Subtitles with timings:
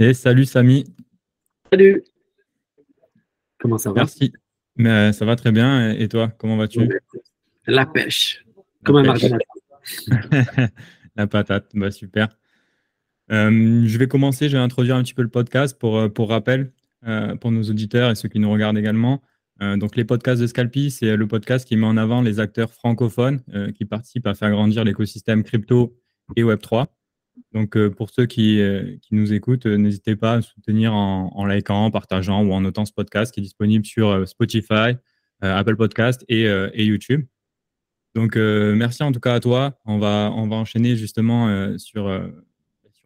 [0.00, 0.84] Et salut Samy.
[1.70, 2.02] Salut.
[3.60, 3.96] Comment ça va?
[3.96, 4.32] Merci.
[4.76, 5.92] Mais, euh, ça va très bien.
[5.92, 6.80] Et toi, comment vas-tu?
[7.68, 8.44] La pêche.
[8.84, 9.30] Comme un mardi
[11.16, 12.36] La patate, bah, super.
[13.30, 16.28] Euh, je vais commencer, je vais introduire un petit peu le podcast pour, euh, pour
[16.28, 16.72] rappel,
[17.40, 19.20] pour nos auditeurs et ceux qui nous regardent également.
[19.60, 23.42] donc les podcasts de Scalpi, c'est le podcast qui met en avant les acteurs francophones
[23.74, 25.94] qui participent à faire grandir l'écosystème crypto
[26.34, 26.86] et Web3.
[27.54, 31.46] Donc, euh, pour ceux qui, euh, qui nous écoutent, euh, n'hésitez pas à soutenir en,
[31.46, 34.96] likant, en partageant ou en notant ce podcast qui est disponible sur Spotify,
[35.40, 36.46] Apple Podcast et,
[36.84, 37.26] YouTube.
[38.14, 39.78] Donc, merci en tout cas à toi.
[39.84, 42.10] On va, on va enchaîner justement sur,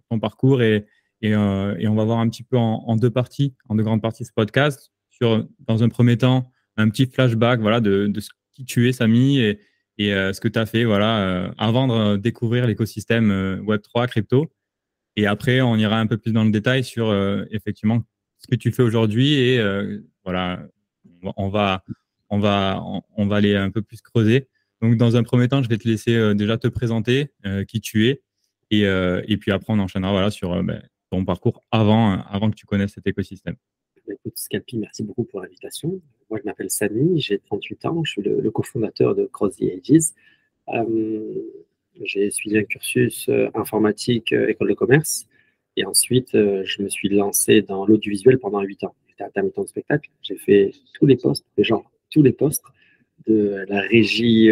[0.09, 0.87] ton parcours et,
[1.21, 4.33] et, on va voir un petit peu en, deux parties, en deux grandes parties ce
[4.33, 4.93] podcast.
[5.10, 8.93] Sur, dans un premier temps, un petit flashback voilà, de, de ce qui tu es,
[8.93, 9.59] Samy, et,
[9.98, 14.07] et euh, ce que tu as fait voilà, euh, avant de découvrir l'écosystème euh, Web3
[14.09, 14.47] crypto.
[15.16, 17.12] Et après, on ira un peu plus dans le détail sur
[17.51, 18.05] effectivement
[18.38, 19.60] ce que tu fais aujourd'hui et
[20.24, 20.63] voilà,
[21.37, 21.82] on va,
[22.30, 22.80] on va,
[23.16, 24.46] on va aller un peu plus creuser.
[24.80, 27.32] Donc, dans un premier temps, je vais te laisser déjà te présenter
[27.66, 28.23] qui tu es
[28.71, 32.93] et, puis après, on enchaînera voilà, sur ben, ton parcours avant, avant que tu connaisses
[32.93, 33.57] cet écosystème.
[34.10, 36.01] Écoute, Scalpi, merci beaucoup pour l'invitation.
[36.30, 40.12] Moi, je m'appelle Samy, j'ai 38 ans, je suis le, cofondateur de Cross the Ages.
[40.68, 41.34] Euh,
[42.02, 45.26] j'ai suivi un cursus euh, informatique, euh, école de commerce,
[45.76, 48.95] et ensuite, je me suis lancé dans l'audiovisuel pendant 8 ans.
[49.09, 52.64] J'étais intermittent de spectacle, j'ai fait tous les postes, genre tous les postes,
[53.26, 54.51] de la régie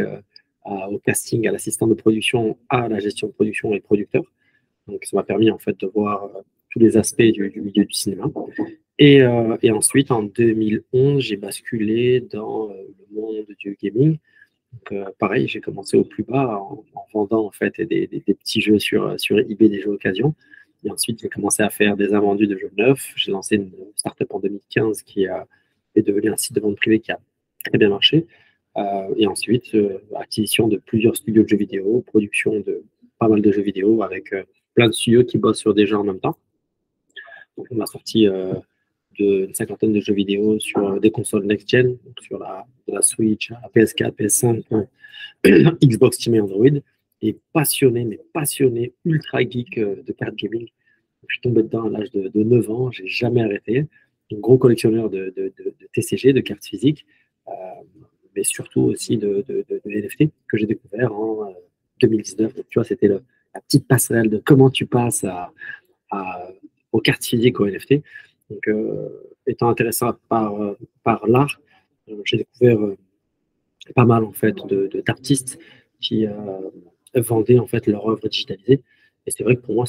[0.64, 4.22] au casting, à l'assistant de production, à la gestion de production et producteur.
[4.86, 6.30] Donc, ça m'a permis en fait de voir
[6.76, 8.24] tous les aspects du, milieu du cinéma.
[9.00, 12.74] Euh, et, ensuite, en 2011, j'ai basculé dans euh,
[13.10, 14.18] le monde du gaming.
[14.92, 19.18] Euh, pareil, j'ai commencé au plus bas en, vendant en fait des, petits jeux sur,
[19.18, 20.34] sur eBay, des jeux occasion.
[20.84, 23.12] Et ensuite, j'ai commencé à faire des invendus de jeux neufs.
[23.16, 25.46] J'ai lancé une startup en 2015 qui a,
[25.94, 27.18] est devenue un site de vente privée qui a
[27.64, 28.26] très bien marché.
[29.16, 29.74] et ensuite,
[30.14, 32.84] acquisition de plusieurs studios de jeux vidéo, production de
[33.18, 34.34] pas mal de jeux vidéo avec
[34.74, 36.36] plein de studios qui bossent sur des jeux en même temps.
[37.56, 38.26] On a sorti
[39.12, 42.66] d'une cinquantaine de jeux vidéo sur des consoles next-gen, sur la,
[43.02, 44.86] Switch, la PS4, PS5,
[45.82, 46.80] Xbox Team et Android.
[47.22, 50.68] Et passionné, mais passionné, ultra geek euh, de cartes gaming.
[51.26, 53.86] Je suis tombé dedans à l'âge de, 9 ans, j'ai jamais arrêté.
[54.32, 55.52] Un gros collectionneur de, de,
[55.94, 57.06] TCG, de cartes physiques,
[57.48, 57.52] euh,
[58.36, 59.44] mais surtout aussi de,
[59.86, 61.54] NFT que j'ai découvert en
[62.00, 62.52] 2019.
[62.58, 63.20] Euh, tu vois, c'était la
[63.62, 65.52] petite passerelle de comment tu passes à,
[66.96, 68.02] aux cartes physiques, aux NFT.
[68.50, 69.08] Donc, euh,
[69.46, 71.60] étant intéressé par, euh, par l'art,
[72.08, 72.78] euh, j'ai découvert
[73.94, 74.56] pas mal en fait
[75.06, 75.58] d'artistes
[76.00, 76.26] qui
[77.14, 78.82] vendaient en fait leur œuvre digitalisée.
[79.26, 79.84] Et c'est vrai que pour moi,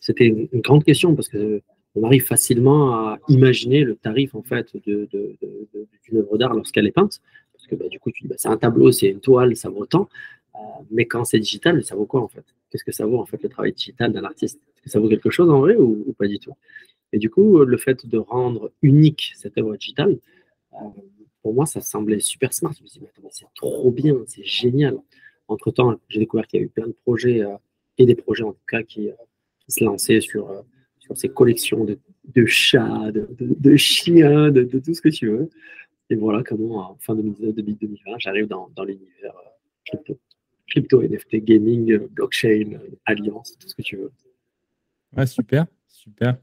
[0.00, 1.62] c'était une, grande question parce que
[1.96, 5.08] on arrive facilement à imaginer le tarif en fait d'une
[6.14, 7.20] œuvre d'art lorsqu'elle est peinte.
[7.52, 9.68] Parce que bah, du coup, tu dis, bah, c'est un tableau, c'est une toile, ça
[9.68, 10.08] vaut tant.
[10.90, 12.44] mais quand c'est digital, ça vaut quoi en fait?
[12.70, 14.60] Qu'est-ce que ça vaut en fait le travail digital d'un artiste?
[14.86, 16.54] Ça vaut quelque chose en vrai ou pas du tout?
[17.12, 20.18] Et du coup, le fait de rendre unique cette œuvre digitale,
[20.74, 20.76] euh,
[21.42, 22.72] pour moi, ça semblait super smart.
[22.76, 24.98] Je me suis dit, c'est trop bien, c'est génial.
[25.48, 27.56] Entre-temps, j'ai découvert qu'il y a eu plein de projets, euh,
[27.98, 29.14] et des projets en tout cas, qui, euh,
[29.68, 30.64] se lançaient sur,
[30.98, 31.96] sur ces collections de,
[32.34, 35.48] de chats, de, de, chiens, de, tout ce que tu veux.
[36.08, 39.32] Et voilà comment, en fin 2019, 2020, j'arrive dans, dans l'univers.
[40.68, 44.10] Crypto, NFT, gaming, blockchain, alliance, tout ce que tu veux.
[45.16, 46.36] Ouais, super, super.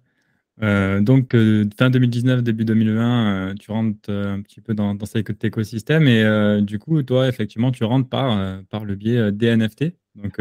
[0.64, 5.06] Euh, donc, euh, fin 2019, début 2020, euh, tu rentres un petit peu dans, dans
[5.06, 9.94] cet écosystème et du coup, toi, effectivement, tu rentres par, par le biais des NFT.
[10.16, 10.40] Donc,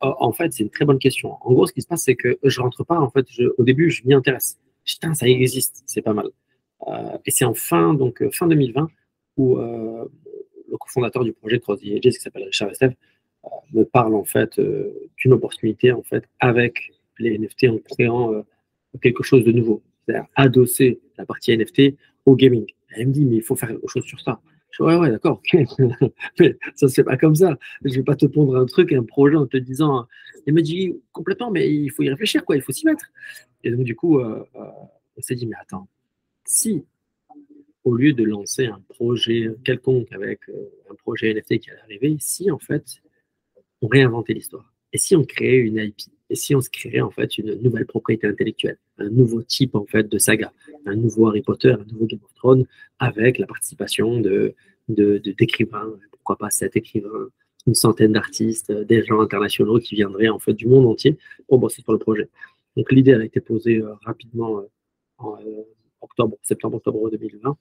[0.00, 1.32] en fait, c'est une très bonne question.
[1.40, 3.00] En gros, ce qui se passe, c'est que je rentre pas.
[3.00, 3.26] En fait,
[3.56, 4.58] au début, je m'y intéresse.
[4.84, 6.26] Putain, ça existe, c'est pas mal.
[7.24, 8.88] et c'est en fin, donc, fin 2020
[9.38, 12.94] où le cofondateur du projet Cross the qui s'appelle Richard Estève,
[13.72, 14.60] me parle en fait
[15.16, 18.44] d'une opportunité en fait avec les NFT en créant
[19.02, 22.66] quelque chose de nouveau, c'est-à-dire adosser la partie NFT au gaming.
[22.90, 24.40] Elle me dit, mais il faut faire quelque chose sur ça.
[24.70, 25.40] Je dis, ouais, ouais, d'accord,
[26.38, 27.58] mais ça fait pas comme ça.
[27.84, 30.06] Je vais pas te pondre un truc, un projet en te disant.
[30.46, 33.06] Elle me dit complètement, mais il faut y réfléchir, quoi, il faut s'y mettre.
[33.64, 34.64] Et donc, du coup, euh, euh,
[35.16, 35.88] on s'est dit, mais attends,
[36.44, 36.84] si
[37.84, 42.16] au lieu de lancer un projet quelconque avec euh, un projet NFT qui allait arriver,
[42.18, 43.00] si en fait,
[43.80, 47.10] on réinventait l'histoire et si on créait une IP et si on se créait en
[47.10, 50.52] fait une nouvelle propriété intellectuelle, un nouveau type en fait de saga,
[50.84, 52.66] un nouveau Harry Potter, un nouveau Game of Thrones,
[52.98, 54.54] avec la participation de
[54.88, 57.28] d'écrivains, pourquoi pas sept écrivains,
[57.66, 61.18] une centaine d'artistes, des gens internationaux qui viendraient en fait du monde entier
[61.48, 62.28] pour bosser sur le projet.
[62.76, 64.62] Donc l'idée, a été posée rapidement
[65.18, 65.38] en
[66.00, 67.56] octobre, septembre-octobre 2020.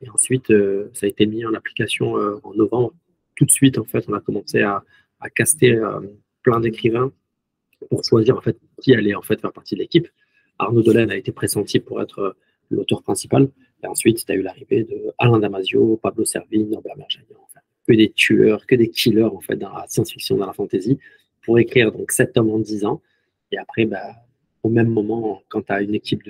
[0.00, 0.52] Et ensuite,
[0.92, 2.92] ça a été mis en application en novembre.
[3.36, 4.82] Tout de suite, en fait, on a commencé à,
[5.20, 5.80] à caster
[6.42, 7.12] plein d'écrivains
[7.90, 10.08] pour choisir en fait qui allait en fait faire partie de l'équipe.
[10.58, 12.36] Arnaud Delaine a été pressenti pour être
[12.70, 13.48] l'auteur principal.
[13.82, 17.94] Et ensuite, tu as eu l'arrivée de Alain Damasio, Pablo Servigne, Norbert Merjanian, enfin, que
[17.94, 20.98] des tueurs, que des killers en fait dans la science-fiction, dans la fantasy,
[21.42, 23.02] pour écrire donc sept tomes en 10 ans.
[23.52, 24.16] Et après, bah,
[24.62, 26.22] au même moment, quand tu as une équipe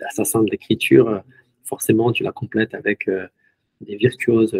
[0.00, 1.22] d'assassins de, d'écriture,
[1.62, 3.26] forcément, tu la complètes avec euh,
[3.80, 4.58] des virtuoses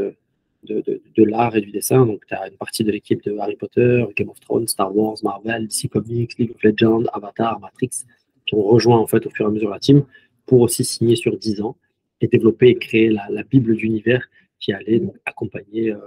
[0.67, 2.05] de, l'art et du dessin.
[2.07, 5.17] Donc, tu as une partie de l'équipe de Harry Potter, Game of Thrones, Star Wars,
[5.23, 8.05] Marvel, DC Comics, League of Legends, Avatar, Matrix,
[8.47, 10.05] qui ont rejoint en fait au fur et à mesure la team
[10.47, 11.77] pour aussi signer sur 10 ans
[12.21, 14.27] et développer et créer la, Bible d'univers
[14.59, 15.99] qui allait accompagner euh,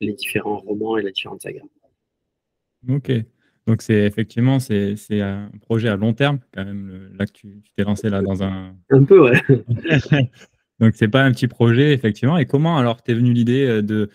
[0.00, 1.62] les différents romans et les différentes sagas.
[2.88, 3.10] Ok.
[3.66, 7.84] Donc c'est effectivement c'est, un projet à long terme quand même là que tu, t'es
[7.84, 9.38] lancé là dans un un peu ouais.
[10.80, 12.38] donc c'est pas un petit projet effectivement.
[12.38, 14.10] Et comment alors t'es venu l'idée euh, de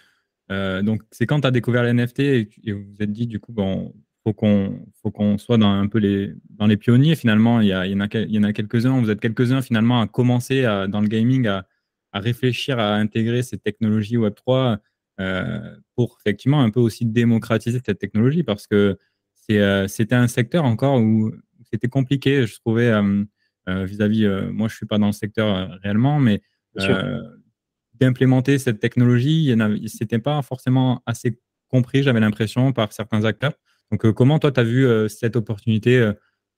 [0.51, 3.39] euh, donc c'est quand tu as découvert les NFT et, vous vous êtes dit du
[3.39, 3.94] coup bon
[4.24, 7.60] faut qu'on faut qu'on soit dans un peu les dans les pionniers finalement.
[7.62, 9.00] Il y, a, il y en a il y en a quelques-uns.
[9.01, 11.68] Vous êtes quelques-uns finalement à commencer dans le gaming à,
[12.13, 14.80] à, réfléchir à intégrer ces technologies Web 3
[15.19, 18.44] euh, pour effectivement un peu aussi démocratiser cette technologie.
[18.44, 18.98] Parce que
[19.36, 21.33] c'est c'était un secteur encore où
[21.69, 22.94] c'était compliqué je trouvais
[23.68, 26.42] vis-à-vis moi je suis pas dans le secteur réellement mais
[27.94, 29.56] d'implémenter cette technologie
[29.88, 31.38] c'était pas forcément assez
[31.68, 33.54] compris j'avais l'impression par certains acteurs
[33.94, 36.14] donc, euh, comment toi, tu as vu euh, cette opportunité euh,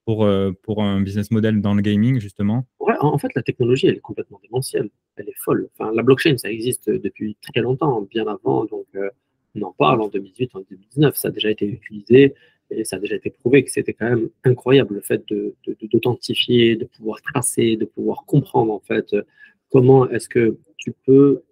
[0.06, 0.26] pour,
[0.62, 2.64] pour un business model dans le gaming, justement?
[2.80, 4.88] Ouais, En fait, la technologie, elle est complètement démentielle.
[5.16, 5.68] Elle est folle.
[5.76, 8.64] Enfin, la blockchain, ça existe depuis très longtemps, bien avant.
[8.66, 8.86] Donc,
[9.56, 11.16] on en parle en 2018, en 2019.
[11.16, 12.34] Ça a déjà été utilisé
[12.70, 15.24] et ça a déjà été prouvé que c'était quand même incroyable le fait
[15.92, 19.12] d'authentifier, de, de, pouvoir tracer, de pouvoir comprendre, en fait,
[19.70, 21.42] comment est-ce que tu peux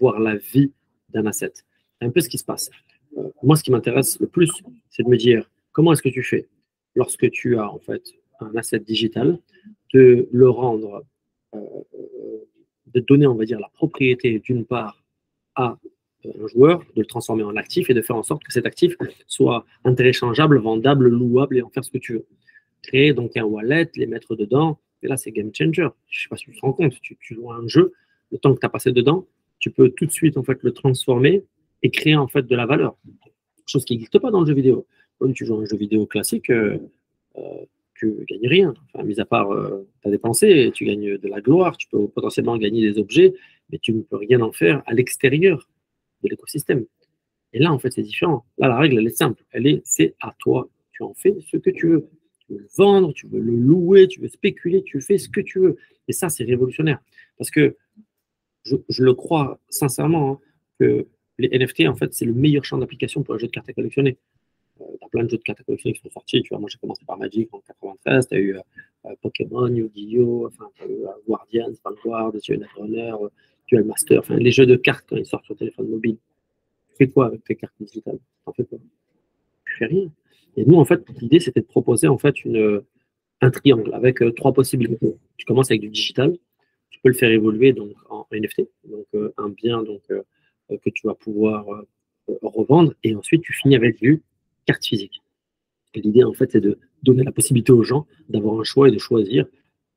[0.00, 0.72] voir la vie
[1.10, 1.52] d'un asset.
[1.54, 2.70] C'est un peu ce qui se passe.
[3.16, 4.50] Euh, moi, ce qui m'intéresse le plus,
[4.90, 6.48] c'est de me dire comment est-ce que tu fais
[6.94, 8.02] lorsque tu as en fait
[8.40, 9.38] un asset digital,
[9.94, 11.04] de le rendre,
[11.54, 11.58] euh,
[12.92, 15.02] de donner, on va dire, la propriété d'une part
[15.54, 15.78] à
[16.24, 18.96] un joueur, de le transformer en actif et de faire en sorte que cet actif
[19.26, 22.26] soit interchangeable, vendable, louable et en faire ce que tu veux.
[22.82, 25.88] Créer donc un wallet, les mettre dedans, et là c'est game changer.
[26.08, 27.92] Je ne sais pas si tu te rends compte, tu, tu joues à un jeu,
[28.32, 29.26] le temps que tu as passé dedans,
[29.58, 31.44] tu peux tout de suite en fait le transformer
[31.82, 32.96] et créer en fait de la valeur.
[33.66, 34.86] Chose qui n'existe pas dans le jeu vidéo.
[35.18, 36.78] Quand tu joues à un jeu vidéo classique, euh,
[37.36, 37.64] euh,
[37.94, 38.74] tu ne gagnes rien.
[38.92, 42.06] Enfin, mis à part, euh, tu as dépensé, tu gagnes de la gloire, tu peux
[42.08, 43.34] potentiellement gagner des objets,
[43.70, 45.68] mais tu ne peux rien en faire à l'extérieur
[46.22, 46.84] de l'écosystème.
[47.52, 48.44] Et là, en fait, c'est différent.
[48.58, 49.42] Là, la règle, elle est simple.
[49.50, 50.68] Elle est, c'est à toi.
[50.92, 52.08] Tu en fais ce que tu veux.
[52.46, 55.40] Tu veux le vendre, tu veux le louer, tu veux spéculer, tu fais ce que
[55.40, 55.76] tu veux.
[56.08, 57.00] Et ça, c'est révolutionnaire.
[57.38, 57.76] Parce que
[58.64, 60.38] je, le crois sincèrement hein,
[60.78, 61.06] que
[61.38, 63.72] les NFT, en fait, c'est le meilleur champ d'application pour un jeu de cartes à
[63.72, 64.16] collectionner.
[64.80, 66.42] Euh, tu as plein de jeux de cartes à collectionner qui sont sortis.
[66.42, 68.28] Tu vois, moi, j'ai commencé par Magic en 93.
[68.28, 68.60] Tu as eu euh,
[69.06, 73.14] euh, Pokémon, Yu-Gi-Oh!, enfin, tu as eu Guardian, Vanguard, Netrunner,
[73.66, 74.20] tu Master.
[74.20, 76.16] Enfin, les jeux de cartes, quand ils sortent sur téléphone mobile,
[76.88, 78.18] tu fais quoi avec tes cartes digitales?
[78.46, 78.78] Tu fais quoi?
[79.66, 80.10] Tu fais rien.
[80.56, 82.34] Et nous, en fait, l'idée, c'était de proposer en fait
[83.40, 85.14] un triangle avec trois possibilités.
[85.36, 86.36] Tu commences avec du digital,
[86.90, 90.02] tu peux le faire évoluer donc en NFT, donc un bien donc
[90.70, 92.92] euh, que tu vas pouvoir euh, revendre.
[93.04, 94.22] Et ensuite, tu finis avec du
[94.64, 95.22] carte physique.
[95.94, 98.98] L'idée, en fait, c'est de donner la possibilité aux gens d'avoir un choix et de
[98.98, 99.46] choisir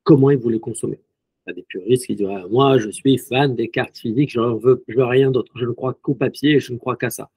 [0.04, 1.00] comment ils voulaient consommer.
[1.46, 4.40] Il y a des puristes qui disent Moi, je suis fan des cartes physiques, je
[4.40, 5.52] ne veux, veux rien d'autre.
[5.56, 7.30] Je ne crois qu'au papier et je ne crois qu'à ça.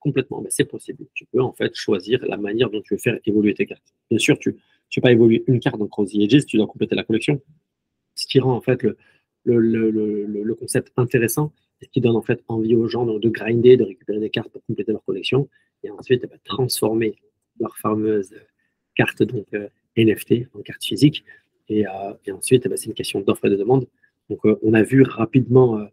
[0.00, 1.06] Complètement, mais c'est possible.
[1.14, 3.94] Tu peux en fait choisir la manière dont tu veux faire évoluer tes cartes.
[4.10, 4.54] Bien sûr, tu ne
[4.94, 7.40] peux pas évoluer une carte dans Crossy Edges, tu dois compléter la collection.
[8.14, 8.96] Ce qui rend en fait le,
[9.44, 9.58] le,
[9.90, 11.52] le, le concept intéressant,
[11.82, 14.62] ce qui donne en fait envie aux gens de grinder, de récupérer des cartes pour
[14.64, 15.48] compléter leur collection,
[15.84, 17.14] et ensuite eh ben, transformer
[17.60, 18.34] leur fameuse
[18.94, 21.24] carte donc, euh, NFT en carte physique.
[21.68, 21.90] Et, euh,
[22.26, 23.86] et ensuite, eh ben, c'est une question d'offre et de demande.
[24.28, 25.86] Donc, euh, on a vu rapidement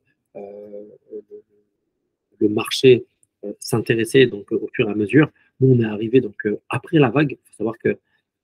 [2.39, 3.05] le marché
[3.59, 5.29] s'intéresser donc au fur et à mesure.
[5.59, 7.31] Nous, on est arrivé donc après la vague.
[7.31, 7.97] Il faut savoir que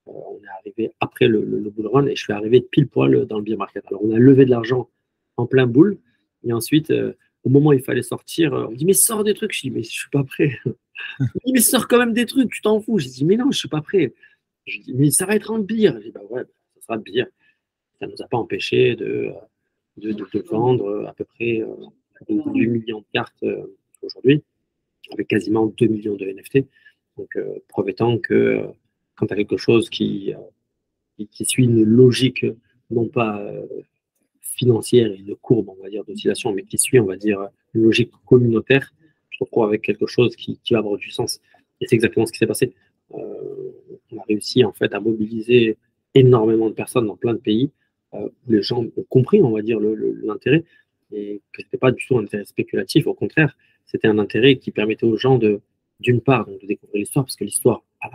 [0.05, 3.37] on est arrivé après le, le, bull run et je suis arrivé pile poil dans
[3.37, 3.85] le beer market.
[3.87, 4.89] Alors, on a levé de l'argent
[5.37, 5.97] en plein boule
[6.43, 6.91] et ensuite
[7.43, 9.53] au moment où il fallait sortir, euh, on me dit mais sors des trucs.
[9.53, 10.59] Je dis mais je suis pas prêt.
[11.19, 12.99] on me dit mais sors quand même des trucs, tu t'en fous.
[12.99, 14.13] Je dis mais non, je suis pas prêt.
[14.65, 15.95] Je dis mais ça va être en bière.
[15.99, 16.43] Je dis bah ouais,
[16.75, 17.27] ça sera bière.
[17.99, 19.31] Ça nous a pas empêché de,
[19.97, 21.65] de, de, vendre à peu près 8
[22.29, 24.43] euh, millions de cartes euh, aujourd'hui,
[25.13, 26.65] avec quasiment 2 millions de NFT.
[27.17, 27.37] Donc
[27.67, 28.61] preuve étant que
[29.15, 30.33] quand tu as quelque chose qui
[31.29, 32.45] qui, suit une logique
[32.89, 33.45] non pas
[34.41, 37.83] financière et une courbe, on va dire, d'oscillation, mais qui suit, on va dire, une
[37.83, 38.91] logique communautaire,
[39.29, 41.39] je retrouve avec quelque chose qui, qui va avoir du sens.
[41.79, 42.73] Et c'est exactement ce qui s'est passé.
[43.09, 45.77] on a réussi en fait à mobiliser
[46.15, 47.71] énormément de personnes dans plein de pays
[48.13, 50.63] où les gens ont compris, on va dire, l'intérêt
[51.13, 53.57] et que ce n'était pas du tout un intérêt spéculatif, au contraire,
[53.91, 55.59] c'était un intérêt qui permettait aux gens de,
[55.99, 58.09] d'une part, de découvrir l'histoire, parce que l'histoire, a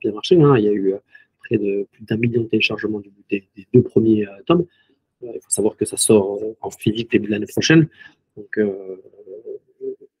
[0.00, 0.40] bien marché.
[0.40, 0.56] Hein.
[0.58, 0.98] Il y a eu euh,
[1.38, 4.66] près de plus d'un million de téléchargements des, deux premiers euh, tomes.
[5.22, 7.88] Euh, il faut savoir que ça sort en physique début de l'année prochaine.
[8.36, 8.58] Donc,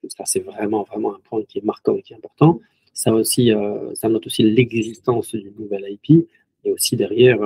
[0.08, 2.60] ça, c'est vraiment, vraiment un point qui est marquant et qui est important.
[2.92, 3.50] Ça, aussi,
[3.94, 6.28] ça note aussi l'existence d'une nouvelle IP
[6.64, 7.38] et aussi derrière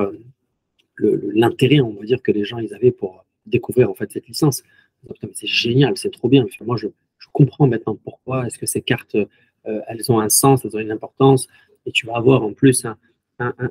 [0.98, 4.64] l'intérêt, on va dire, que les gens ils avaient pour découvrir en fait cette licence.
[5.32, 6.46] C'est génial, c'est trop bien.
[6.64, 6.88] Moi, je,
[7.32, 8.46] comprends maintenant pourquoi.
[8.46, 11.48] Est-ce que ces cartes, euh, elles ont un sens, elles ont une importance,
[11.84, 12.96] et tu vas avoir en plus un,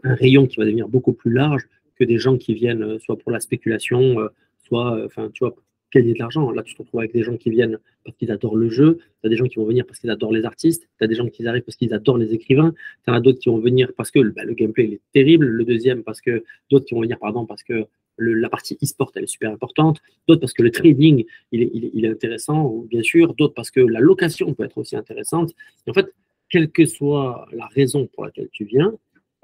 [0.03, 1.63] rayon qui va devenir beaucoup plus large
[1.95, 4.27] que des gens qui viennent euh, soit pour la spéculation, euh,
[4.67, 5.55] soit, enfin, tu vois,
[5.95, 6.51] gagner de l'argent.
[6.51, 9.27] Là, tu te retrouves avec des gens qui viennent parce qu'ils adorent le jeu, tu
[9.27, 11.27] as des gens qui vont venir parce qu'ils adorent les artistes, tu as des gens
[11.27, 12.73] qui arrivent parce qu'ils adorent les écrivains,
[13.05, 15.63] tu as d'autres qui vont venir parce que bah, le gameplay il est terrible, le
[15.65, 17.85] deuxième parce que d'autres qui vont venir pardon parce que
[18.17, 22.85] la partie e-sport elle est super importante, d'autres parce que le trading il est, intéressant,
[22.89, 25.53] bien sûr, d'autres parce que la location peut être aussi intéressante.
[25.87, 26.13] en fait,
[26.49, 28.93] quelle que soit la raison pour laquelle tu viens,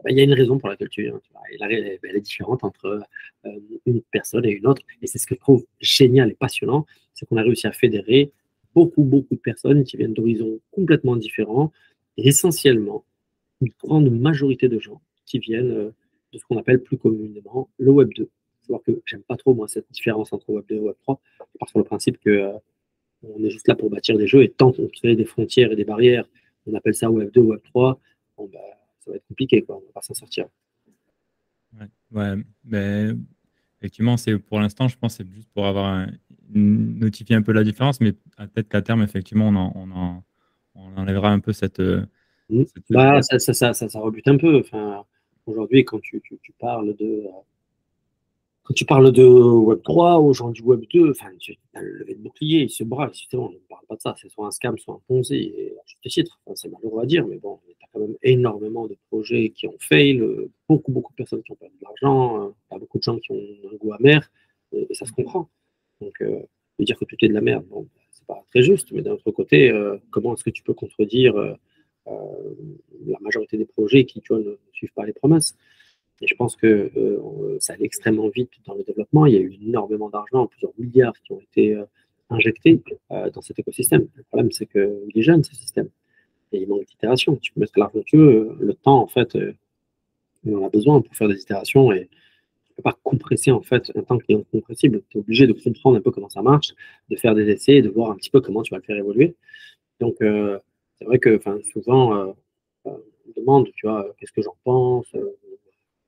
[0.04, 1.20] bah, il y a une raison pour laquelle tu viens.
[1.52, 3.02] Et la, elle est différente entre
[3.46, 4.82] euh, une personne et une autre.
[5.02, 8.32] Et c'est ce que je trouve génial et passionnant, c'est qu'on a réussi à fédérer
[8.74, 11.72] beaucoup, beaucoup de personnes qui viennent d'horizons complètement différents,
[12.18, 13.04] et essentiellement
[13.62, 15.92] une grande majorité de gens qui viennent euh,
[16.34, 18.30] de ce qu'on appelle plus communément le Web 2.
[18.72, 21.20] Alors que j'aime pas trop moi cette différence entre Web 2 et Web 3,
[21.60, 22.54] parce que le principe que euh,
[23.24, 25.76] on est juste là pour bâtir des jeux et tant qu'on crée des frontières et
[25.76, 26.26] des barrières,
[26.66, 28.00] on appelle ça Web 2, Web 3,
[28.38, 28.60] bon, bah,
[29.00, 29.76] ça va être compliqué, quoi.
[29.76, 30.48] on va pas s'en sortir.
[32.14, 33.08] Ouais, mais
[33.80, 36.08] effectivement, c'est pour l'instant, je pense, c'est juste pour avoir
[36.54, 40.24] notifié un peu la différence, mais peut-être qu'à terme, effectivement, on, en,
[40.76, 41.80] on, enlèvera un peu cette.
[42.50, 42.64] Mmh.
[42.90, 44.60] Bah, ça, ça, ça, ça, rebute un peu.
[44.60, 45.06] Enfin,
[45.46, 47.24] aujourd'hui, quand tu, tu, tu, parles de
[48.64, 51.94] quand tu parles de Web 3 aux gens du Web 2, enfin, tu as le
[51.94, 54.52] levé de bouclier, ils se bras, on ne parle pas de ça, c'est soit un
[54.52, 57.74] scam, soit un ponzi, et à titre, c'est malheureux à dire, mais bon, il y
[57.74, 60.22] a quand même énormément de projets qui ont fail,
[60.70, 63.44] beaucoup, beaucoup de personnes qui ont perdu de l'argent, euh, beaucoup de gens qui ont
[63.72, 64.30] un goût amer,
[64.74, 65.50] et, ça se comprend.
[66.00, 66.42] Donc, euh,
[66.80, 69.32] dire que tout est de la merde, bon, c'est pas très juste, mais d'un autre
[69.32, 71.58] côté, euh, comment est-ce que tu peux contredire
[72.06, 75.56] la majorité des projets qui, tu vois, ne suivent pas les promesses?
[76.22, 79.26] Et je pense que euh, ça allait extrêmement vite dans le développement.
[79.26, 81.86] Il y a eu énormément d'argent, plusieurs milliards qui ont été euh,
[82.30, 84.08] injectés euh, dans cet écosystème.
[84.16, 85.90] Le problème, c'est qu'il est jeune, ce système.
[86.52, 87.36] Et il manque d'itération.
[87.38, 88.56] Tu peux mettre l'argent que tu veux.
[88.60, 89.36] Le temps, en fait,
[90.46, 93.62] on en a besoin pour faire des itérations et tu ne peux pas compresser, en
[93.62, 95.02] fait, un temps qui est incompressible.
[95.10, 96.74] Tu es obligé de comprendre un peu comment ça marche,
[97.10, 99.36] de faire des essais de voir un petit peu comment tu vas le faire évoluer.
[100.00, 101.40] Donc, c'est vrai que
[101.72, 102.36] souvent,
[102.86, 105.08] on me demande, tu vois, qu'est-ce que j'en pense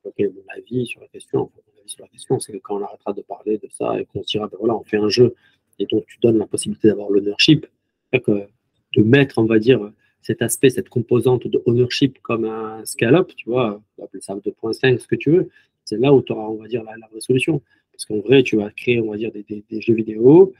[0.05, 1.39] mon avis sur la question.
[1.39, 4.05] mon avis sur la question, c'est que quand on arrêtera de parler de ça et
[4.05, 5.36] qu'on se dira, ben voilà, on fait un jeu
[5.79, 7.65] et donc tu donnes la possibilité d'avoir l'ownership,
[8.13, 9.91] de mettre, on va dire,
[10.22, 15.07] cet aspect, cette composante de ownership comme un scale-up, tu vois, appeler ça 2.5, ce
[15.07, 15.50] que tu veux,
[15.83, 17.62] c'est là où tu auras, on va dire, la, la solution.
[17.91, 20.53] Parce qu'en vrai, tu vas créer, on va dire, des, jeux vidéo,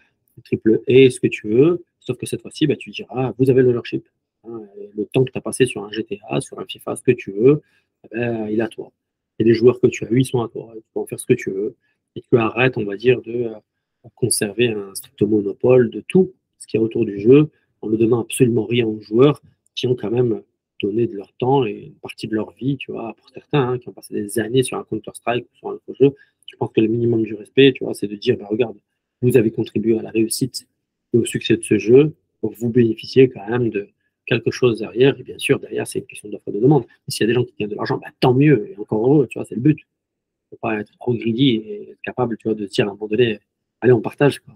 [0.44, 3.62] triple A, ce que tu veux, sauf que cette fois-ci, bah, tu diras, vous avez
[3.62, 4.08] l'ownership.
[4.46, 4.62] Hein,
[4.96, 7.32] le temps que tu as passé sur un GTA, sur un FIFA, ce que tu
[7.32, 7.62] veux,
[8.04, 8.92] eh ben, il est à toi
[9.40, 10.72] et les joueurs que tu as eu, ils sont à toi.
[10.75, 11.75] Tu peux en faire ce que tu veux.
[12.16, 16.68] Et tu arrêtes, on va dire, de euh, conserver un strict monopole de tout ce
[16.68, 17.50] qui est autour du jeu
[17.82, 19.42] en ne donnant absolument rien aux joueurs
[19.75, 20.42] qui ont quand même
[20.82, 23.80] donné de leur temps et une partie de leur vie, tu vois, pour certains, hein,
[23.80, 26.13] qui ont passé des années sur un Counter-Strike ou sur un autre jeu.
[26.52, 28.78] Je pense que le minimum du respect, tu vois, c'est de dire, bah, regarde,
[29.22, 30.68] vous avez contribué à la réussite
[31.13, 33.88] et au succès de ce jeu, vous bénéficiez quand même de,
[34.25, 35.20] quelque chose derrière.
[35.20, 36.86] Et bien sûr, derrière, c'est une question d'offre et de demande.
[37.08, 39.27] S'il y a des gens qui gagnent de l'argent, bah, tant mieux, et encore heureux,
[39.30, 39.80] tu vois, c'est le but.
[39.80, 42.89] Il ne faut pas être trop greedy et être capable, tu vois, de dire à
[42.89, 43.39] un moment donné,
[43.82, 44.39] allez, on partage.
[44.39, 44.56] Quoi.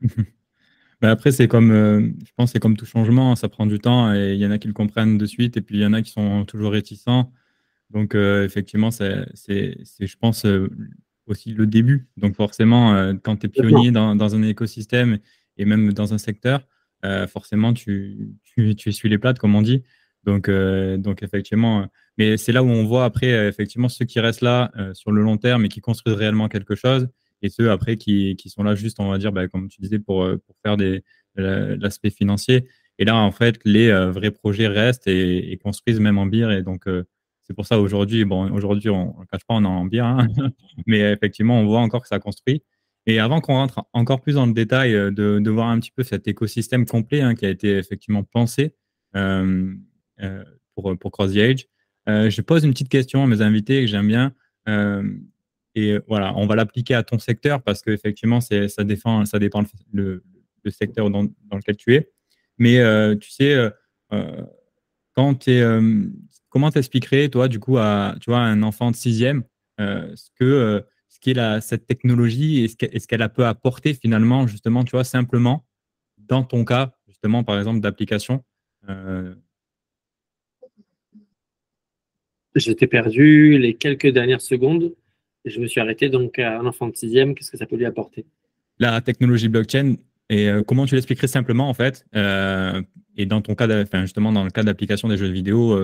[1.02, 4.14] Bah, après, c'est comme, euh, je pense, c'est comme tout changement, ça prend du temps
[4.14, 5.92] et il y en a qui le comprennent de suite et puis il y en
[5.94, 7.32] a qui sont toujours réticents.
[7.90, 10.70] Donc, euh, effectivement, c'est, je pense, euh,
[11.26, 12.06] aussi le début.
[12.16, 15.18] Donc, forcément, quand tu es pionnier dans, dans, un écosystème
[15.56, 16.68] et même dans un secteur,
[17.28, 19.82] forcément, tu, tu, tu essuies les plates, comme on dit.
[20.24, 21.86] Donc, euh, donc effectivement, euh,
[22.18, 25.38] mais c'est là où on voit après, effectivement, ceux qui restent là sur le long
[25.38, 27.08] terme et qui construisent réellement quelque chose,
[27.40, 29.98] et ceux après qui, qui sont là juste, on va dire, bah, comme tu disais,
[29.98, 31.02] pour, pour faire des,
[31.36, 32.68] l'aspect financier.
[32.98, 36.50] Et là, en fait, les vrais projets restent et, construisent même en bire.
[36.50, 36.84] Et donc,
[37.44, 40.26] c'est pour ça aujourd'hui, bon, aujourd'hui, on ne cache pas, on en bien, hein.
[40.86, 42.62] mais effectivement, on voit encore que ça construit.
[43.06, 46.02] Et avant qu'on rentre encore plus dans le détail, de, de, voir un petit peu
[46.02, 48.76] cet écosystème complet hein, qui a été effectivement pensé
[49.16, 49.74] euh,
[50.20, 50.44] euh,
[50.74, 51.66] pour, pour Cross the Age,
[52.08, 54.32] euh, je pose une petite question à mes invités que j'aime bien.
[55.74, 59.24] et voilà, on va l'appliquer à ton secteur parce qu'effectivement, ça, ça dépend
[59.92, 60.22] le,
[60.68, 62.12] secteur dans, lequel tu es.
[62.58, 62.78] Mais
[63.18, 63.56] tu sais,
[65.14, 65.48] quand
[66.50, 69.42] comment t'expliquerais, toi, du coup, à tu vois, un enfant de sixième,
[69.80, 70.80] euh, ce que euh,
[71.22, 75.64] qu'est la, cette technologie et ce qu'elle peut apporter finalement, justement, tu vois, simplement,
[76.18, 78.44] dans ton cas, justement, par exemple, d'application
[78.88, 79.34] euh...
[82.54, 84.94] J'étais perdu les quelques dernières secondes
[85.46, 86.10] et je me suis arrêté.
[86.10, 88.26] Donc, à un enfant de sixième, qu'est-ce que ça peut lui apporter?
[88.78, 89.94] La technologie blockchain,
[90.28, 92.04] et euh, comment tu l'expliquerais simplement, en fait
[93.16, 95.78] Et dans ton cas, enfin, justement, dans le cas d'application des jeux vidéo,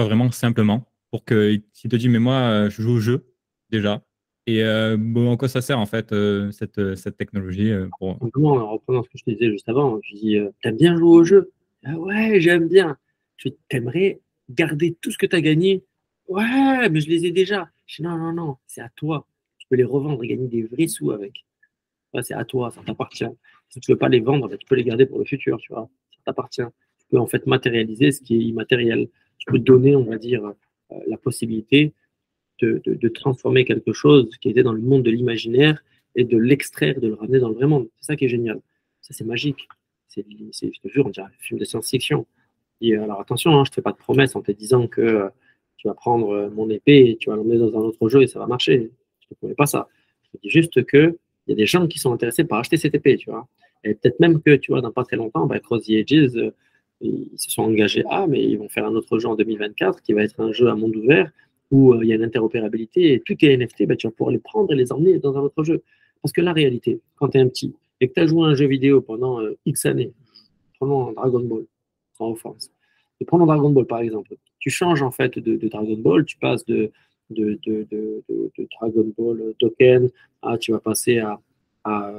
[0.00, 3.26] vraiment simplement, pour que s'il te dit, mais moi, euh, je joue au jeu
[3.70, 4.02] déjà.
[4.46, 8.10] Et euh, en quoi ça sert en fait euh, cette, cette technologie pour...
[8.20, 11.24] En reprenant ce que je te disais juste avant, je dis T'aimes bien jouer au
[11.24, 11.52] jeu?
[11.84, 12.96] Ah Ouais, j'aime bien.
[13.36, 14.20] Je t'aimerais
[14.50, 15.84] garder tout ce que tu as gagné?
[16.28, 17.68] Ouais, mais je les ai déjà.
[17.86, 19.26] Je dis Non, non, non, c'est à toi.
[19.58, 21.44] Tu peux les revendre et gagner des vrais sous avec.
[22.22, 23.24] c'est à toi, ça t'appartient.
[23.68, 25.72] Si tu veux pas les vendre, ben, tu peux les garder pour le futur, tu
[25.72, 25.88] vois.
[26.10, 26.62] Ça t'appartient.
[26.98, 29.08] Tu peux en fait matérialiser ce qui est immatériel
[29.44, 31.94] tu peux donner, on va dire, euh, la possibilité
[32.64, 35.82] de, transformer quelque chose qui était dans le monde de l'imaginaire
[36.14, 37.88] et de l'extraire, de le ramener dans le vrai monde.
[38.00, 38.60] C'est ça qui est génial.
[39.00, 39.68] Ça, c'est magique.
[40.14, 42.26] Je te jure, on dirait un film de science-fiction.
[42.80, 45.00] Et alors attention, hein, je ne te fais pas de promesse en te disant que
[45.00, 45.28] euh,
[45.76, 48.26] tu vas prendre euh, mon épée et tu vas l'emmener dans un autre jeu et
[48.26, 48.90] ça va marcher.
[49.20, 49.88] Je ne te promets pas ça.
[50.24, 51.14] Je te dis juste qu'il
[51.46, 53.46] y a des gens qui sont intéressés par acheter cette épée, tu vois.
[53.84, 56.52] Et peut-être même que, tu vois, dans pas très longtemps, bah, Cross the Edges,
[57.00, 60.12] ils se sont engagés à, mais ils vont faire un autre jeu en 2024 qui
[60.12, 61.30] va être un jeu à monde ouvert
[61.72, 64.30] où euh, il y a une interopérabilité et tous tes NFT, bah, tu vas pouvoir
[64.30, 65.82] les prendre et les emmener dans un autre jeu.
[66.22, 68.50] Parce que la réalité, quand tu es un petit et que tu as joué à
[68.50, 70.12] un jeu vidéo pendant euh, X années,
[70.78, 71.64] prenons Dragon Ball,
[72.16, 72.70] sans offense,
[73.26, 76.92] prenons Dragon Ball par exemple, tu changes en fait de, Dragon Ball, tu passes de,
[77.30, 80.10] Dragon Ball Token
[80.60, 81.40] tu vas passer à,
[81.84, 82.12] à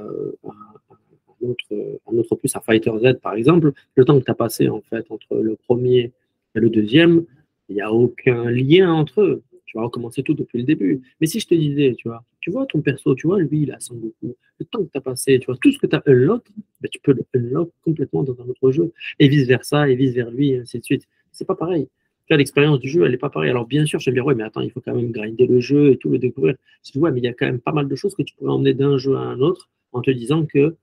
[1.42, 4.80] un autre plus à Fighter Z, par exemple, le temps que tu as passé en
[4.80, 6.12] fait entre le premier
[6.54, 7.24] et le deuxième,
[7.68, 9.42] il n'y a aucun lien entre eux.
[9.66, 11.02] Tu vas recommencer tout depuis le début.
[11.20, 13.72] Mais si je te disais, tu vois, tu vois ton perso, tu vois, lui, il
[13.72, 14.36] a beaucoup.
[14.60, 16.46] Le temps que tu as passé, tu vois, tout ce que tu as unlock,
[16.80, 18.92] ben, tu peux le unlock complètement dans un autre jeu.
[19.18, 21.08] Et vice-versa, et vice-vers lui, et ainsi de suite.
[21.32, 21.88] C'est pas pareil.
[22.30, 23.50] L'expérience du jeu, elle n'est pas pareille.
[23.50, 25.60] Alors, bien sûr, je vais dire, ouais, mais attends, il faut quand même grinder le
[25.60, 26.54] jeu et tout le découvrir.
[26.84, 28.34] Je dis, ouais, mais il y a quand même pas mal de choses que tu
[28.36, 30.76] pourrais emmener d'un jeu à un autre en te disant que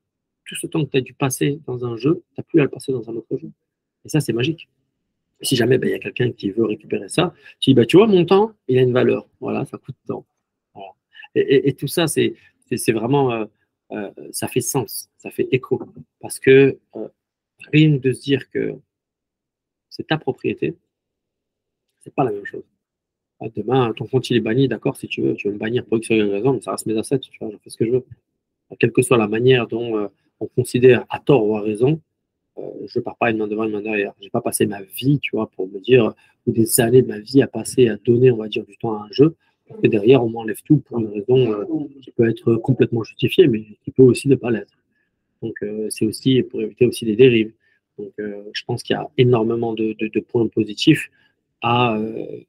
[0.46, 2.64] tout ce temps que tu as dû passer dans un jeu, tu n'as plus à
[2.64, 3.50] le passer dans un autre jeu.
[4.06, 4.68] Et ça, c'est magique.
[5.42, 7.98] Si jamais ben, il y a quelqu'un qui veut récupérer ça, tu dis, bah, tu
[7.98, 9.28] vois, mon temps, il a une valeur.
[9.40, 10.26] Voilà, ça coûte temps.
[11.36, 12.36] Et, tout ça, c'est
[12.92, 13.46] vraiment, euh,
[13.92, 15.82] euh, ça fait sens, ça fait écho.
[16.20, 17.08] Parce que euh,
[17.72, 18.76] rien de se dire que
[19.90, 20.76] c'est ta propriété,
[22.02, 22.64] c'est pas la même chose.
[23.40, 25.86] Ah, demain, ton compte il est banni, d'accord, si tu veux, tu veux me bannir
[25.86, 27.92] pour X raison, mais ça reste mes assets, tu vois, je fais ce que je
[27.92, 28.06] veux.
[28.80, 32.02] Quelle que soit la manière dont on considère à tort ou à raison,
[32.88, 34.14] je ne pars pas une main devant, une main derrière.
[34.20, 36.14] Je n'ai pas passé ma vie, tu vois, pour me dire,
[36.46, 38.94] ou des années de ma vie à passer à donner, on va dire, du temps
[38.94, 39.36] à un jeu.
[39.84, 41.66] Et derrière, on m'enlève tout pour une raison euh,
[42.02, 44.78] qui peut être complètement justifiée, mais qui peut aussi ne pas l'être.
[45.42, 47.54] Donc, euh, c'est aussi pour éviter aussi des dérives.
[47.98, 51.12] Donc, je pense qu'il y a énormément de, points positifs
[51.62, 52.00] à,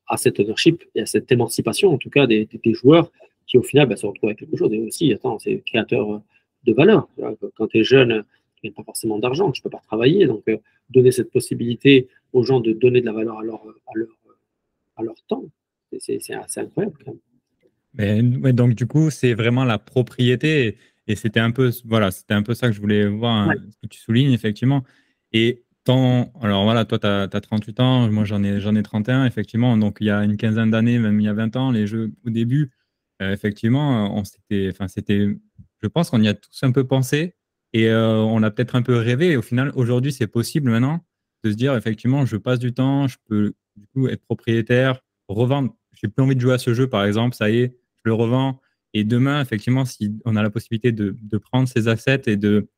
[0.09, 3.13] à cet ownership et à cette émancipation, en tout cas, des, joueurs
[3.47, 4.73] qui, au final, bah, se retrouvent avec quelque chose.
[4.73, 6.23] Et aussi, attends, c'est créateur
[6.65, 7.09] de valeur.
[7.57, 8.25] Quand tu es jeune,
[8.63, 10.27] tu n'as pas forcément d'argent, tu ne peux pas travailler.
[10.27, 10.57] Donc, euh,
[10.91, 14.09] donner cette possibilité aux gens de donner de la valeur à leur, à leur,
[14.97, 15.45] à leur temps,
[15.99, 17.21] c'est incroyable quand même.
[17.95, 20.79] Mais, donc, du coup, c'est vraiment la propriété.
[21.07, 23.87] Et, c'était un, peu, voilà, un peu ça que je voulais voir, hein, ce que
[23.87, 24.83] tu soulignes, effectivement.
[25.33, 29.77] Et tant, alors voilà, toi, tu as, 38 ans, moi, j'en ai, ai 31, effectivement.
[29.77, 32.13] Donc, il y a une quinzaine d'années, même il y a 20 ans, les jeux,
[32.25, 32.71] au début,
[33.21, 35.29] euh, effectivement, on, c'était, c'était
[35.83, 37.35] je pense qu'on y a tous un peu pensé
[37.73, 39.31] et euh, on a peut-être un peu rêvé.
[39.31, 41.05] Et au final, aujourd'hui, c'est possible maintenant
[41.45, 45.75] de se dire effectivement, je passe du temps, je peux du coup être propriétaire, revendre.
[45.93, 48.15] J'ai plus envie de jouer à ce jeu, par exemple, ça y est, je le
[48.15, 48.61] revends.
[48.95, 52.69] Et demain, effectivement, si on a la possibilité de, prendre ces assets et de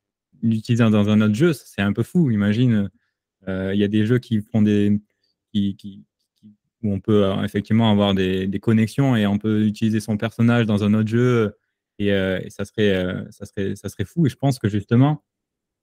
[0.41, 2.31] l'utiliser dans un autre jeu, c'est un peu fou.
[2.31, 2.89] Imagine,
[3.47, 4.99] euh, il y a des jeux qui font des.
[5.53, 6.03] Qui,
[6.83, 10.65] où on peut euh, effectivement avoir des, des, connexions et on peut utiliser son personnage
[10.65, 11.55] dans un autre jeu
[12.01, 14.25] euh, et, ça, serait, euh, ça, serait, ça serait fou.
[14.25, 15.23] Et je pense que justement,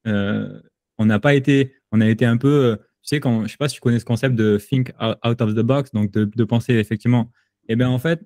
[0.06, 0.60] euh,
[0.98, 3.76] on n'a pas été, on a été un peu sais, quand, je sais pas si
[3.76, 7.30] tu connais ce concept de think out of the box, donc de, penser effectivement.
[7.68, 8.20] Et eh bien en fait,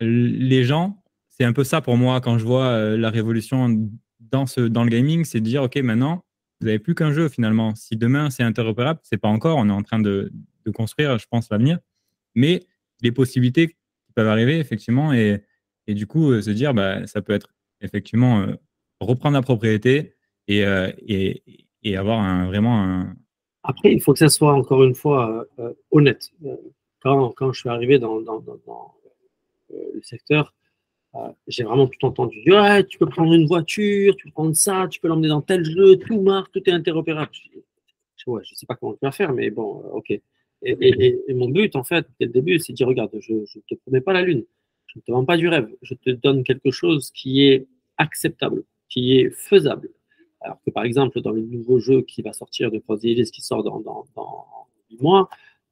[0.00, 4.60] les gens, c'est un peu ça pour moi quand je vois la révolution dans, ce,
[4.60, 6.24] dans le gaming, c'est de dire, OK, maintenant,
[6.60, 7.74] vous n'avez plus qu'un jeu finalement.
[7.74, 10.32] Si demain c'est interopérable, c'est pas encore, on est en train de,
[10.64, 11.78] de construire, je pense, l'avenir.
[12.34, 12.66] Mais
[13.02, 13.76] les possibilités
[14.14, 15.42] peuvent arriver, effectivement, et,
[15.86, 18.54] et du coup, euh, se dire, bah, ça peut être effectivement euh,
[19.00, 20.14] reprendre la propriété
[20.48, 20.62] et,
[21.08, 21.42] et,
[21.82, 23.16] et avoir vraiment un.
[23.64, 25.44] Après, il faut que ça soit encore une fois
[25.90, 26.30] honnête.
[27.00, 28.94] Quand, quand, je suis arrivé dans, dans, dans,
[29.70, 30.54] le secteur,
[31.48, 32.40] j'ai vraiment tout entendu.
[32.46, 35.64] Ouais, tu peux prendre une voiture, tu peux prendre ça, tu peux l'emmener dans tel
[35.64, 37.32] jeu, tout marche, tout est interopérable.
[37.32, 40.10] Je ne sais pas comment tu vas faire, mais bon, ok.
[40.62, 43.44] Et, et, mon but, en fait, dès le début, c'est de dire regarde, je ne
[43.68, 44.44] te promets pas la lune,
[44.86, 47.66] je ne te vends pas du rêve, je te donne quelque chose qui est
[47.98, 49.90] acceptable, qui est faisable.
[50.40, 53.64] Alors que par exemple, dans le nouveau jeu qui va sortir de Cross qui sort
[53.64, 54.46] dans, dans, dans
[54.90, 55.28] 8 mois,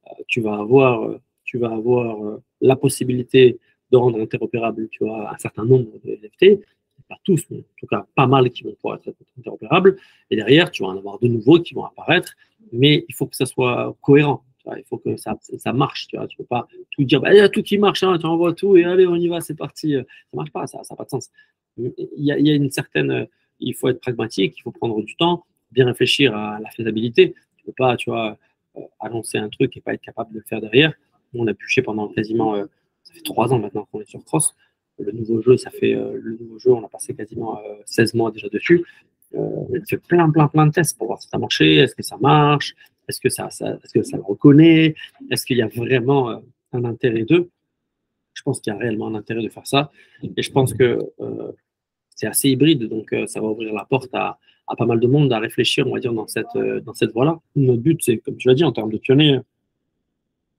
[0.07, 1.09] euh, tu vas avoir,
[1.43, 3.59] tu vas avoir euh, la possibilité
[3.91, 6.61] de rendre interopérable tu vois, un certain nombre de NFT,
[7.07, 9.97] pas tous, mais en tout cas pas mal qui vont pouvoir être interopérables.
[10.31, 12.33] Et derrière, tu vas en avoir de nouveaux qui vont apparaître,
[12.71, 14.43] mais il faut que ça soit cohérent.
[14.77, 16.07] Il faut que ça, ça marche.
[16.07, 18.25] Tu ne peux pas tout dire, bah, il y a tout qui marche, hein, tu
[18.25, 19.93] envoies tout et allez, on y va, c'est parti.
[19.93, 19.99] Ça
[20.33, 21.29] ne marche pas, ça n'a pas de sens.
[21.77, 23.27] Il y, a, une certaine.
[23.59, 27.35] Il faut être pragmatique, il faut prendre du temps, bien réfléchir à la faisabilité.
[27.57, 28.37] Tu peux pas, tu vois,
[28.77, 30.93] euh, annoncer un truc et pas être capable de le faire derrière.
[31.33, 32.65] On a bûché pendant quasiment euh,
[33.05, 34.55] ça fait trois ans maintenant qu'on est sur Cross.
[34.97, 38.17] Le nouveau jeu, ça fait euh, le nouveau jeu, on a passé quasiment 16 euh,
[38.17, 38.83] mois déjà dessus.
[39.35, 42.03] Euh, on fait plein, plein, plein de tests pour voir si ça marchait, est-ce que
[42.03, 42.75] ça marche,
[43.07, 44.95] est-ce que ça, est-ce que ça le reconnaît,
[45.31, 46.41] est-ce qu'il y a vraiment
[46.73, 47.49] un intérêt d'eux?
[48.33, 49.91] Je pense qu'il y a réellement un intérêt de faire ça.
[50.35, 50.99] Et je pense que
[52.15, 54.37] c'est assez hybride, donc ça va ouvrir la porte à,
[54.67, 56.47] à, pas mal de monde à réfléchir, on va dire, dans cette,
[56.95, 57.39] cette voie-là.
[57.55, 59.39] Notre but, c'est, comme tu l'as dit, en termes de pionnier,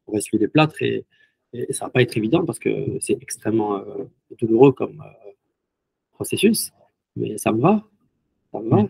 [0.06, 1.04] on va essuyer les plâtres et,
[1.52, 4.04] et ça va pas être évident parce que c'est extrêmement euh,
[4.38, 5.30] douloureux comme euh,
[6.12, 6.72] processus,
[7.14, 7.84] mais ça me va.
[8.52, 8.88] Ça me va.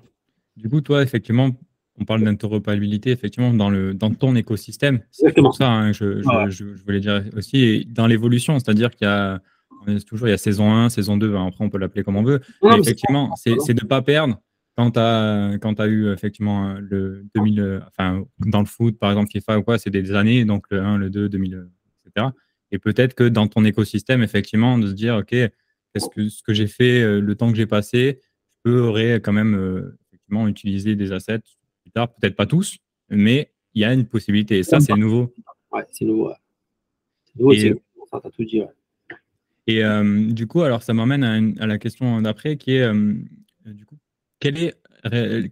[0.57, 1.51] Du coup, toi, effectivement,
[1.99, 5.01] on parle d'interopérabilité, effectivement, dans, le, dans ton écosystème.
[5.11, 9.41] C'est pour ça, hein, je, je, voulais dire aussi, dans l'évolution, c'est-à-dire qu'il y a
[10.07, 12.41] toujours il y a saison 1, saison 2, après on peut l'appeler comme on veut.
[12.63, 14.41] mais effectivement, c'est de ne pas perdre
[14.77, 19.31] quand tu as, quand as eu effectivement le 2000, enfin, dans le foot, par exemple,
[19.31, 21.67] FIFA ou quoi, c'est des années, donc le 1, le 2, 2000,
[22.05, 22.29] etc.
[22.73, 26.53] Et peut-être que dans ton écosystème, effectivement, de se dire, OK, est-ce que ce que
[26.53, 28.21] j'ai fait, euh, le temps que j'ai passé,
[28.65, 31.41] je peux quand même euh, effectivement utiliser des assets
[31.97, 32.79] tard, peut-être pas tous,
[33.09, 34.59] mais il y a une possibilité.
[34.59, 35.33] Et ça, c'est nouveau.
[35.73, 36.33] Ouais, c'est nouveau.
[37.27, 38.63] C'est nouveau, tout dit.
[39.67, 42.93] Et euh, du coup, alors ça m'amène à, la question d'après qui est,
[43.65, 43.97] du coup,
[44.39, 44.75] quelle est,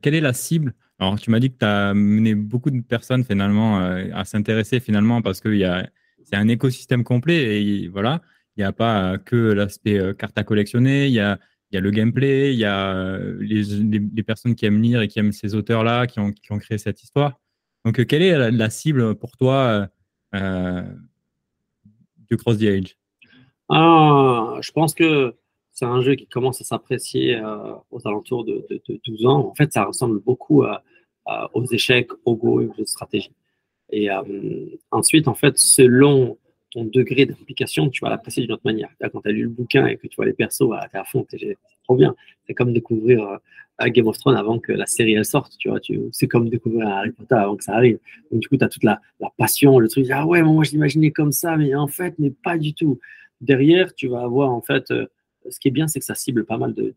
[0.00, 0.74] quelle est la cible?
[0.98, 5.20] Alors, tu m'as dit que tu as mené beaucoup de personnes finalement à s'intéresser finalement
[5.20, 5.88] parce qu'il y a,
[6.22, 8.22] c'est un écosystème complet et voilà,
[8.56, 11.38] il n'y a pas que l'aspect euh, carte à collectionner, il y a,
[11.74, 15.08] il y a le gameplay, il y a euh, les, personnes qui aiment lire et
[15.08, 17.40] qui aiment ces auteurs-là, qui ont, créé cette histoire.
[17.84, 19.88] Donc, euh, quelle est la, cible pour toi
[20.36, 20.82] euh,
[22.30, 22.96] de Cross the Age
[23.70, 25.34] ah, Je pense que
[25.72, 27.42] c'est un jeu qui commence à s'apprécier
[27.90, 29.48] aux alentours de, de, 12 ans.
[29.48, 30.64] En fait, ça ressemble beaucoup
[31.26, 33.34] aux échecs, au Go et aux stratégies.
[33.90, 34.08] Et
[34.92, 36.38] ensuite, en fait, selon
[36.74, 38.90] ton degré d'implication, tu vas l'apprécier d'une autre manière.
[39.00, 41.04] Quand tu as lu le bouquin et que tu vois les persos, tu es à
[41.04, 42.16] fond, c'est trop bien.
[42.46, 43.40] C'est comme découvrir
[43.80, 45.78] euh, Game of Thrones avant que la série elle sorte, tu vois.
[46.10, 47.98] C'est comme découvrir Harry Potter avant que ça arrive.
[48.30, 49.00] Donc, du coup, tu as toute la,
[49.38, 52.58] passion, le truc, ah ouais, moi je l'imaginais comme ça, mais en fait, mais pas
[52.58, 52.98] du tout.
[53.40, 55.06] Derrière, tu vas avoir, en fait, euh,
[55.48, 56.92] ce qui est bien, c'est que ça cible pas mal de,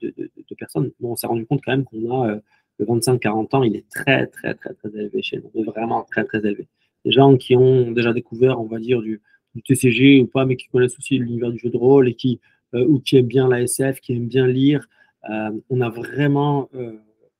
[0.57, 0.91] personnes.
[0.99, 2.39] Bon, on s'est rendu compte quand même qu'on a
[2.79, 6.39] le 25-40 ans, il est très, très, très, très élevé chez nous, vraiment très, très
[6.39, 6.67] élevé
[7.07, 9.21] des gens qui ont déjà découvert, on va dire, du,
[9.61, 12.39] TCG ou pas, mais qui connaissent aussi l'univers du jeu de rôle et qui,
[12.73, 14.87] euh, ou qui aiment bien la SF, qui aiment bien lire.
[15.29, 16.97] Euh, on a vraiment euh,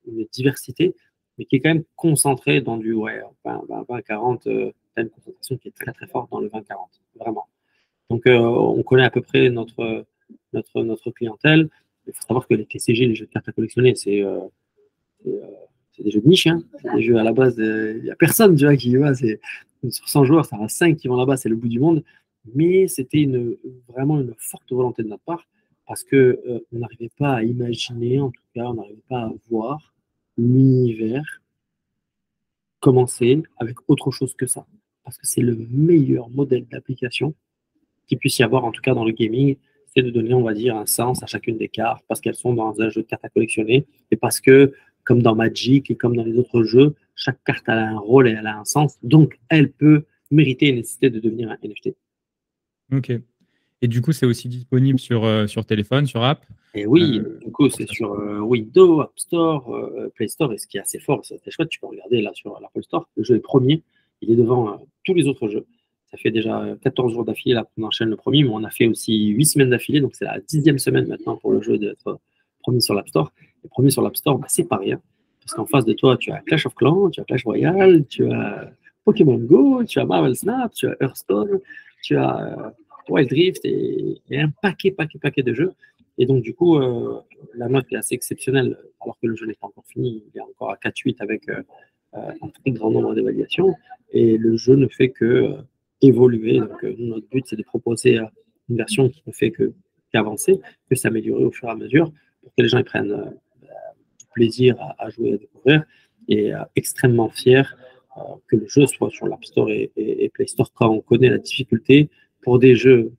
[0.08, 0.96] une diversité,
[1.38, 5.92] mais qui est quand même concentrée dans du ouais, 20-40, une concentration qui est très
[5.92, 6.64] très forte dans le 20-40,
[7.20, 7.46] vraiment.
[8.10, 10.06] Donc on connaît à peu près notre,
[10.54, 11.70] notre, notre clientèle.
[12.08, 14.24] Il faut savoir que les TCG, les jeux de cartes à collectionner, c'est
[15.98, 16.48] c'est des jeux de niche.
[16.48, 16.62] Hein.
[16.96, 19.12] Des jeux à la base, il n'y a personne tu vois, qui va.
[19.90, 22.04] Sur 100 joueurs, ça va 5 qui vont là-bas, c'est le bout du monde.
[22.56, 23.30] Mais c'était
[23.88, 25.46] vraiment une forte volonté de notre part
[25.86, 29.94] parce qu'on euh, n'arrivait pas à imaginer, en tout cas, on n'arrivait pas à voir
[30.38, 31.42] l'univers
[32.80, 34.66] commencer avec autre chose que ça.
[35.04, 37.34] Parce que c'est le meilleur modèle d'application
[38.08, 39.56] qu'il puisse y avoir, en tout cas dans le gaming,
[39.96, 42.54] c'est de donner, on va dire, un sens à chacune des cartes, parce qu'elles sont
[42.54, 44.74] dans un jeu de cartes à collectionner, et parce que
[45.08, 48.32] comme dans Magic et comme dans les autres jeux, chaque carte a un rôle et
[48.32, 48.98] elle a un sens.
[49.04, 51.96] Donc, elle peut mériter et nécessiter de devenir un NFT.
[52.94, 53.14] Ok.
[53.82, 56.46] Et du coup, c'est aussi disponible sur, euh, sur téléphone, sur app?
[56.74, 60.52] Et oui, euh, du coup, c'est sur euh, Windows, App Store, Play Store.
[60.52, 63.08] Et ce qui est assez fort, c'est chouette, tu peux regarder là sur l'Apple Store.
[63.16, 63.84] Le jeu est premier,
[64.22, 65.66] il est devant tous les autres jeux.
[66.12, 68.88] Ça fait déjà 14 jours d'affilée là qu'on enchaîne le premier, mais on a fait
[68.88, 72.20] aussi 8 semaines d'affilée, donc c'est la dixième semaine maintenant pour le jeu d'être
[72.60, 73.32] premier sur l'App Store.
[73.68, 75.02] Et premier sur l'App Store, bah, c'est pas rien.
[75.42, 78.32] Parce qu'en face de toi, tu as Clash of Clans, tu as Clash Royale, tu
[78.32, 78.72] as
[79.04, 81.60] Pokémon Go, tu as Marvel Snap, tu as Hearthstone,
[82.02, 82.74] tu as
[83.10, 85.74] Wild Rift et, un paquet, paquet, paquet de jeux.
[86.18, 87.22] Et donc, du coup, euh,
[87.56, 90.24] la note est assez exceptionnelle, alors que le jeu n'est pas encore fini.
[90.34, 91.62] Il est encore à 4-8 avec euh,
[92.16, 93.76] euh, un très grand nombre d'évaluations.
[94.12, 95.54] Et le jeu ne fait que
[96.02, 96.60] évoluer.
[96.60, 98.20] Donc, notre but, c'est de proposer
[98.70, 99.74] une version qui ne fait que
[100.12, 103.47] qu'avancer, que s'améliorer au fur et à mesure, pour que les gens prennent du
[104.38, 105.84] plaisir à, jouer et à découvrir.
[106.30, 107.78] Et extrêmement fier
[108.48, 111.38] que le jeu soit sur l'App Store et, et, Play Store quand on connaît la
[111.38, 112.10] difficulté
[112.42, 113.12] pour des jeux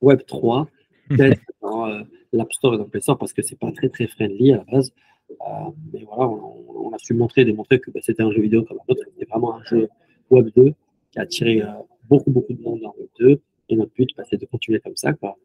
[0.00, 0.68] Web 3
[1.10, 4.06] d'être dans euh, l'App Store et dans Play Store parce que c'est pas très très
[4.06, 4.92] friendly à la base.
[5.30, 8.78] Euh, mais voilà, on, a su montrer, démontrer que bah, c'était un jeu vidéo comme
[8.78, 9.02] un autre.
[9.12, 9.88] C'était vraiment un jeu
[10.30, 10.74] Web 2
[11.10, 11.66] qui a attiré euh,
[12.04, 13.40] beaucoup beaucoup de monde dans Web 2.
[13.70, 15.36] Et notre but, bah, c'est de continuer comme ça, quoi,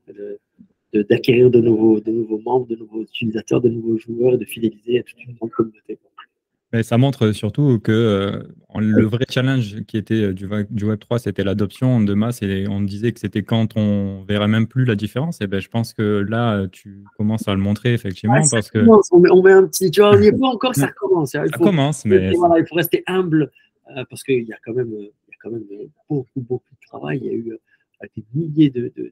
[0.94, 5.04] d'acquérir de, nouveaux, de nouveaux membres, de nouveaux utilisateurs, de nouveaux joueurs, et de fidéliser
[5.04, 6.00] toute une grande communauté.
[6.72, 8.44] Mais ça montre surtout que euh,
[8.80, 12.82] le vrai challenge qui était euh, du, du Web3, c'était l'adoption de masse et on
[12.82, 15.42] disait que c'était quand on verrait même plus la différence.
[15.42, 18.42] Et ben, je pense que là, tu commences à le montrer effectivement.
[18.52, 18.86] parce que...
[19.12, 21.34] on, met, un petit, tu vois, on n'y est pas encore, ça commence.
[21.34, 21.46] Hein.
[21.48, 22.34] Il faut, ça commence, mais.
[22.34, 23.52] Voilà, il faut rester humble
[23.98, 25.64] euh, parce qu'il y a quand même, il y a quand même
[26.08, 27.20] beaucoup, beaucoup de travail.
[27.24, 27.60] Il y a eu
[28.16, 29.12] des milliers de, de,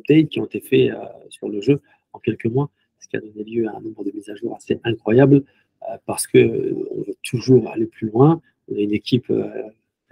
[0.00, 0.92] qui ont été faits
[1.28, 1.80] sur le jeu
[2.12, 4.54] en quelques mois, ce qui a donné lieu à un nombre de mises à jour
[4.56, 5.44] assez incroyable.
[5.82, 8.40] Euh, parce qu'on veut toujours aller plus loin.
[8.68, 9.62] On a une équipe euh,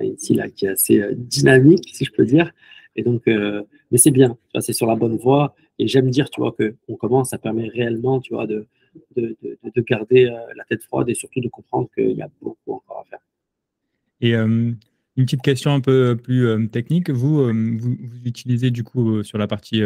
[0.00, 2.52] ici là, qui est assez euh, dynamique, si je peux dire.
[2.96, 5.56] Et donc, mais c'est bien, c'est sur la bonne voie.
[5.80, 6.54] Et j'aime dire, tu vois,
[6.86, 8.68] qu'on commence, ça permet réellement, tu vois, de,
[9.16, 13.00] de, de, garder la tête froide et surtout de comprendre qu'il y a beaucoup encore
[13.00, 13.18] à faire.
[15.16, 17.10] Une petite question un peu plus technique.
[17.10, 19.82] Vous, vous, utilisez du coup sur la partie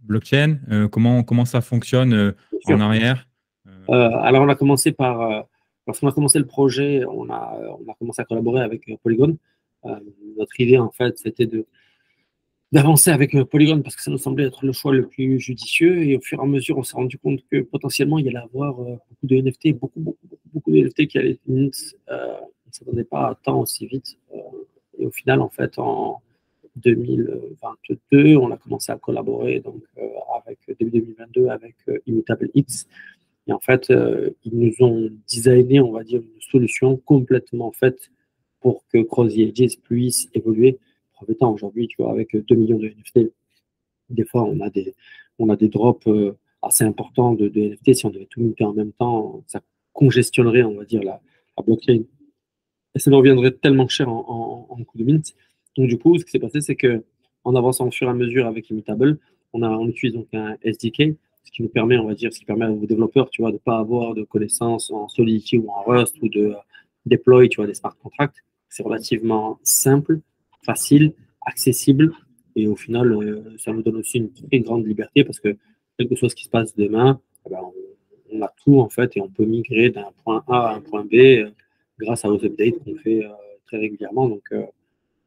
[0.00, 0.58] blockchain,
[0.90, 2.34] comment, comment ça fonctionne
[2.66, 3.26] en arrière
[3.88, 5.20] euh, alors, on a commencé par.
[5.20, 5.40] Euh,
[5.86, 9.36] lorsqu'on a commencé le projet, on a, on a commencé à collaborer avec euh, Polygon.
[10.38, 11.66] notre idée, en fait, c'était de
[12.70, 16.04] d'avancer avec Polygon parce que ça nous semblait être le choix le plus judicieux.
[16.04, 18.38] Et au fur et à mesure, on s'est rendu compte que potentiellement, il y allait
[18.38, 22.34] avoir beaucoup de NFT, beaucoup, beaucoup, beaucoup de NFT qui allaient euh,
[22.72, 24.18] ne s'attendait pas tant aussi vite.
[24.98, 26.20] et au final, en fait, en
[26.76, 29.82] 2022, on a commencé à collaborer donc,
[30.34, 32.86] avec début 2022 avec Immutable X,
[33.48, 38.10] et en fait, euh, ils nous ont designé, on va dire, une solution complètement faite
[38.60, 40.78] pour que Crossy Edges puisse évoluer.
[41.38, 43.32] temps, aujourd'hui, tu vois, avec 2 millions de NFT,
[44.10, 44.94] des fois, on a des,
[45.38, 47.94] on a des drops euh, assez importants de, NFT.
[47.94, 49.60] Si on devait tout monter en même temps, ça
[49.92, 51.20] congestionnerait, on va dire, la,
[51.64, 52.02] blockchain.
[52.94, 55.34] Et ça nous reviendrait tellement cher en, coût de mint.
[55.76, 57.02] Donc, du coup, ce qui s'est passé, c'est que
[57.44, 59.18] en avançant au fur et à mesure avec Immutable,
[59.52, 62.66] on, utilise donc un SDK ce qui nous permet, on va dire, ce qui permet
[62.66, 66.16] aux développeurs, tu vois, de ne pas avoir de connaissances en Solidity ou en Rust
[66.22, 66.54] ou de
[67.04, 68.36] deploy, tu vois, des smart contracts.
[68.68, 70.20] C'est relativement simple,
[70.62, 71.12] facile,
[71.44, 72.12] accessible
[72.56, 75.56] et au final, euh, ça nous donne aussi une très grande liberté parce que
[75.98, 77.60] quelque chose qui se passe demain, eh ben,
[78.32, 81.04] on, a tout en fait et on peut migrer d'un point A à un point
[81.04, 81.50] B euh,
[82.02, 83.30] grâce à aux updates qu'on fait euh,
[83.66, 84.28] très régulièrement.
[84.28, 84.48] Donc,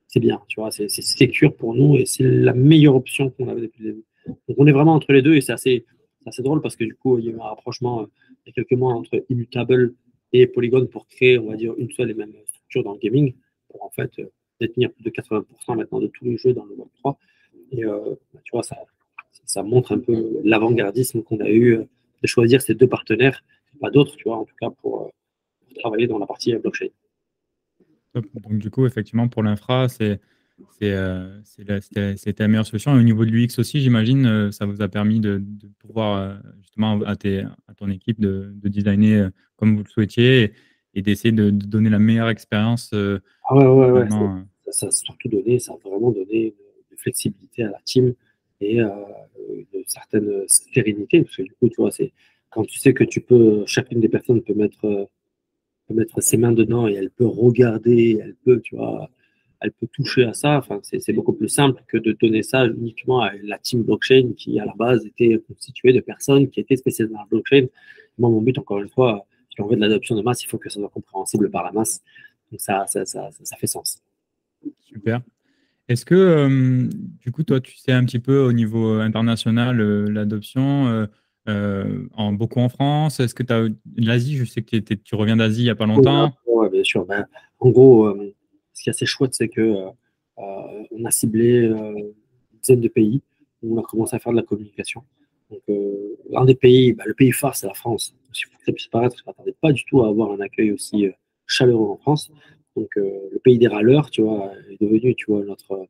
[0.08, 3.62] c'est bien, tu vois, c'est sécure pour nous et c'est la meilleure option qu'on avait
[3.62, 4.06] depuis le début.
[4.48, 5.86] Donc, on est vraiment entre les deux et c'est assez,
[6.26, 8.06] assez drôle parce que du coup, il y a eu un rapprochement euh,
[8.46, 9.94] il y a quelques mois entre Immutable
[10.32, 13.34] et Polygon pour créer, on va dire, une seule et même structure dans le gaming,
[13.70, 14.26] pour en fait euh,
[14.62, 15.44] détenir plus de 80%
[15.76, 17.20] maintenant de tous les jeux dans le Web 3.
[17.72, 18.78] Et euh, bah, tu vois, ça,
[19.44, 21.78] ça montre un peu l'avant-gardisme qu'on a eu
[22.22, 23.44] de choisir ces deux partenaires,
[23.82, 25.12] pas d'autres, tu vois, en tout cas pour
[25.76, 26.88] travailler dans la partie blockchain.
[28.14, 30.20] Donc, du coup, effectivement, pour l'infra, c'est
[30.84, 32.94] euh, c'était la meilleure solution.
[32.94, 35.42] au niveau de l'UX aussi, j'imagine, euh, ça vous a permis de,
[35.80, 40.54] pouvoir euh, justement à, à, ton équipe de, designer comme vous le souhaitiez
[40.94, 42.94] et, d'essayer de, donner la meilleure expérience.
[42.94, 44.10] ah ouais, ouais, ouais.
[44.70, 46.56] Ça, a surtout donné, ça a vraiment donné
[46.92, 48.14] de, flexibilité à la team
[48.62, 51.22] et une certaine sérénité.
[51.24, 52.14] Parce que du coup, tu vois, c'est
[52.50, 55.10] quand tu sais que tu peux, chacune des personnes peut mettre,
[55.88, 59.10] peut mettre ses mains dedans et elle peut regarder, elle peut, tu vois,
[59.62, 60.58] elle peut toucher à ça.
[60.58, 64.60] Enfin, c'est beaucoup plus simple que de donner ça uniquement à la team blockchain qui,
[64.60, 67.68] à la base, était constituée de personnes qui étaient spécialisées dans la blockchain
[68.18, 70.58] Moi, mon but, encore une fois, si on veut de l'adoption de masse, il faut
[70.58, 72.02] que ça soit compréhensible par la masse.
[72.52, 74.02] Donc ça, ça, ça, ça fait sens.
[74.82, 75.22] Super.
[75.88, 76.90] Est-ce que, euh,
[77.22, 81.06] du coup, toi, tu sais un petit peu au niveau international euh, l'adoption euh,
[81.48, 85.62] en, beaucoup en France Est-ce que tu as l'Asie Je sais que tu reviens d'Asie
[85.62, 86.34] il n'y a pas longtemps.
[86.48, 87.06] Oui, bien sûr.
[87.06, 87.26] Ben,
[87.60, 88.16] en gros,
[88.74, 89.76] ce qui est assez chouette, c'est que
[90.38, 92.14] on a ciblé une
[92.62, 93.22] dizaine de pays
[93.62, 95.04] où on a commencé à faire de la communication.
[95.50, 95.62] Donc,
[96.34, 98.16] un des pays, ben, le pays phare, c'est la France.
[98.34, 101.08] Si ça puisse paraître, je ne m'attendais pas du tout à avoir un accueil aussi
[101.46, 102.32] chaleureux en France.
[102.76, 105.88] Donc, le pays des râleurs, tu vois, est devenu, tu vois, notre,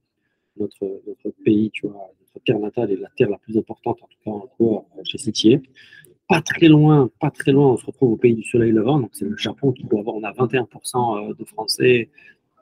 [0.58, 4.08] notre, notre pays, tu vois, notre terre natale est la terre la plus importante, en
[4.08, 5.62] tout cas, encore chez Citier.
[6.28, 9.00] Pas très loin, pas très loin, on se retrouve au pays du soleil levant.
[9.00, 12.10] Donc, c'est le Japon qui doit avoir, on a 21% de Français,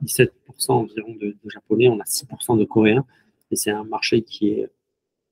[0.04, 0.30] 17%
[0.70, 3.06] environ de, Japonais, on a 6% de Coréens.
[3.52, 4.70] Et c'est un marché qui est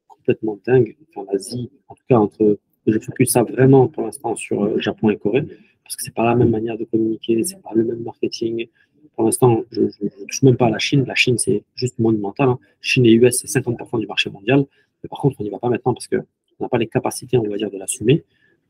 [0.08, 0.96] complètement dingue.
[1.10, 5.18] Enfin, l'Asie, en tout cas, entre, je focus ça vraiment pour l'instant sur Japon et
[5.18, 5.46] Corée,
[5.84, 8.68] parce que c'est pas la même manière de communiquer, c'est pas le même marketing,
[9.16, 11.04] pour l'instant, je ne touche même pas à la Chine.
[11.06, 12.50] La Chine, c'est juste monumental.
[12.50, 12.60] Hein.
[12.80, 14.66] Chine et US, c'est 50% du marché mondial.
[15.04, 16.24] Mais par contre, on n'y va pas maintenant parce qu'on
[16.60, 18.24] n'a pas les capacités, on va dire, de l'assumer.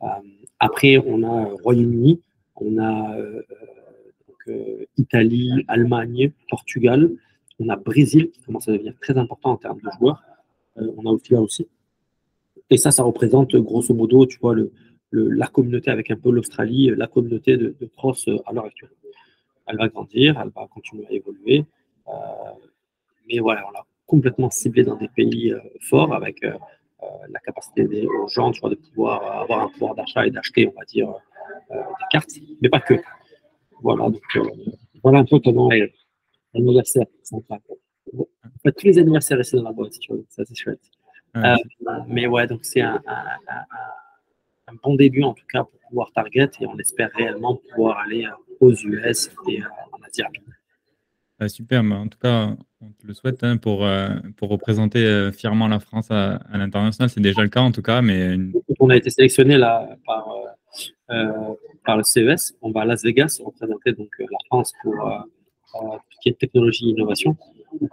[0.04, 0.08] Euh,
[0.60, 2.22] après, on a Royaume-Uni,
[2.56, 3.42] on a euh,
[4.48, 7.12] euh, Italie, Allemagne, Portugal,
[7.60, 10.24] on a Brésil qui commence à devenir très important en termes de joueurs.
[10.76, 11.68] on a aussi aussi.
[12.70, 14.56] Et ça, ça représente grosso modo, tu vois,
[15.12, 18.92] la communauté avec un peu l'Australie, la communauté de, de cross à l'heure actuelle
[19.68, 21.66] elle va grandir, elle va continuer à évoluer.
[22.08, 22.12] Euh,
[23.28, 26.54] mais voilà, on l'a complètement ciblé dans des pays euh, forts avec euh,
[27.30, 30.86] la capacité des, aux gens de pouvoir avoir un pouvoir d'achat et d'acheter, on va
[30.86, 31.12] dire,
[31.70, 32.30] des cartes,
[32.62, 32.96] mais pas que.
[33.82, 34.22] Voilà, donc
[35.02, 35.70] voilà un peu comment
[36.54, 37.60] l'anniversaire central.
[38.16, 38.26] En
[38.64, 40.82] fait, tous les anniversaires restent dans la boîte, tu vois, ça c'est chouette.
[42.08, 46.68] mais ouais, donc c'est un, un, bon début en tout cas pour pouvoir target et
[46.68, 48.28] on espère réellement pouvoir aller
[48.62, 50.24] aux US et en Asie
[51.44, 55.32] ah, super, en tout cas, on te le souhaite hein, pour, euh, pour représenter euh,
[55.32, 57.10] fièrement la France à, l'international.
[57.10, 58.04] C'est déjà le cas en tout cas.
[58.04, 58.38] Mais
[58.80, 60.30] On a été sélectionné là, par,
[61.10, 62.54] euh, par le CES.
[62.62, 64.94] On va à Las Vegas représenter donc, la France pour
[66.26, 67.36] est technologie et innovation.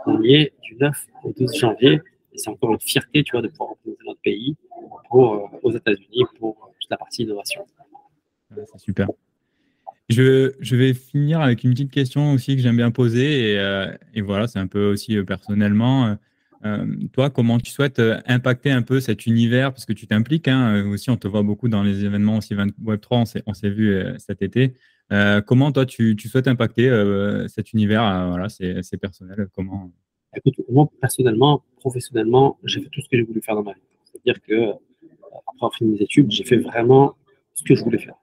[0.04, 2.02] on y est du 9 au 12 janvier.
[2.34, 4.56] Et c'est encore une fierté tu vois, de pouvoir représenter notre pays
[5.08, 7.64] pour, aux États-Unis pour toute la partie innovation.
[8.54, 9.08] c'est super.
[10.08, 13.52] Je, vais finir avec une petite question aussi que j'aime bien poser.
[13.52, 13.92] Et, euh,
[14.22, 16.16] voilà, c'est un peu aussi euh, personnellement.
[16.64, 19.72] Euh, toi, comment tu souhaites impacter un peu cet univers?
[19.72, 23.42] Parce que tu t'impliques hein, aussi, on te voit beaucoup dans les événements aussi Web3,
[23.46, 24.74] on s'est vu cet été.
[25.46, 26.88] comment toi, tu, souhaites impacter
[27.48, 28.28] cet univers?
[28.28, 29.48] Voilà, c'est personnel.
[29.54, 29.92] Comment?
[30.34, 33.80] Écoute, moi, personnellement, professionnellement, j'ai fait tout ce que j'ai voulu faire dans ma vie.
[34.04, 34.70] C'est-à-dire que
[35.20, 37.14] après avoir fini mes études, j'ai fait vraiment
[37.54, 38.16] ce que je voulais faire.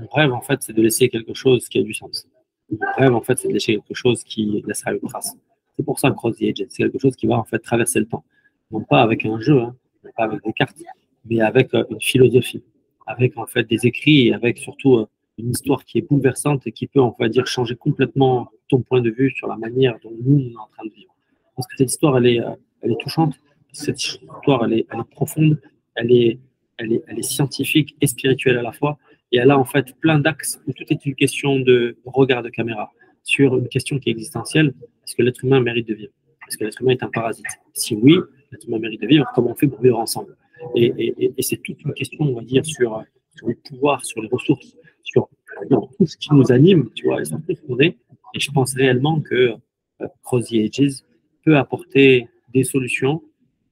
[0.00, 2.26] Mon rêve, en fait, c'est de laisser quelque chose qui a du sens.
[2.70, 5.36] Mon rêve, en fait, c'est de laisser quelque chose qui laissera une trace.
[5.76, 8.00] C'est pour ça que Cross the Agent, c'est quelque chose qui va en fait traverser
[8.00, 8.24] le temps.
[8.70, 10.76] Non pas avec un jeu, hein, non pas avec des cartes,
[11.24, 12.62] mais avec euh, une philosophie,
[13.06, 15.06] avec en fait des écrits avec surtout euh,
[15.38, 19.00] une histoire qui est bouleversante et qui peut, on va dire, changer complètement ton point
[19.00, 21.14] de vue sur la manière dont nous, on est en train de vivre.
[21.56, 22.50] Parce que cette histoire, elle est, euh,
[22.82, 23.34] elle est touchante,
[23.72, 25.60] cette histoire, elle est, elle est profonde,
[25.94, 26.38] elle est,
[26.76, 28.98] elle, est, elle est scientifique et spirituelle à la fois.
[29.32, 32.48] Et elle a en fait plein d'axes où tout est une question de regard de
[32.48, 34.74] caméra sur une question qui est existentielle.
[35.06, 36.12] Est-ce que l'être humain mérite de vivre?
[36.48, 37.46] Est-ce que l'être humain est un parasite?
[37.74, 38.18] Si oui,
[38.50, 39.26] l'être humain mérite de vivre.
[39.34, 40.36] Comment on fait pour vivre ensemble?
[40.74, 43.02] Et, c'est toute une question, on va dire, sur,
[43.36, 45.28] sur le pouvoir, sur les ressources, sur,
[45.68, 47.96] tout ce qui nous anime, tu vois, et sur tout ce qu'on est.
[48.34, 49.54] Et je pense réellement que
[50.00, 51.02] euh, Cross Ages
[51.44, 53.22] peut apporter des solutions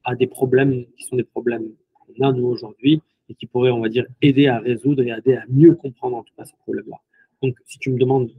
[0.03, 3.81] à des problèmes qui sont des problèmes qu'on a nous aujourd'hui et qui pourrait, on
[3.81, 6.97] va dire, aider à résoudre et aider à mieux comprendre en tout cas ce problème-là.
[7.41, 8.31] Donc, si tu me demandes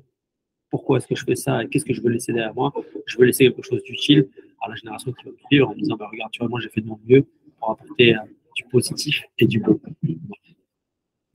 [0.69, 2.73] pourquoi est-ce que je fais ça et qu'est-ce que je veux laisser derrière moi,
[3.07, 4.29] je veux laisser quelque chose d'utile
[4.61, 6.61] à la génération qui va me suivre en me disant, bah, regarde, tu vois, moi
[6.61, 7.27] j'ai fait de mon mieux
[7.59, 8.21] pour apporter euh,
[8.55, 9.81] du positif et du bon.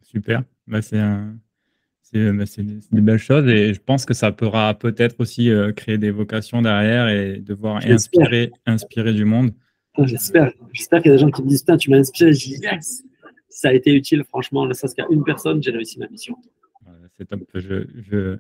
[0.04, 0.44] Super.
[0.68, 1.38] Bah, c'est un...
[2.13, 5.98] Bah, c'est des belles choses et je pense que ça pourra peut-être aussi euh, créer
[5.98, 9.52] des vocations derrière et devoir inspirer, inspirer du monde.
[9.98, 10.54] J'espère.
[10.71, 12.32] J'espère qu'il y a des gens qui me disent, tu m'as inspiré.
[12.32, 13.04] Je dis, yes
[13.56, 14.65] ça a été utile, franchement.
[14.65, 16.35] Ne serait-ce qu'à une personne, j'ai réussi ma mission.
[17.17, 17.39] C'est top.
[17.53, 18.37] Je,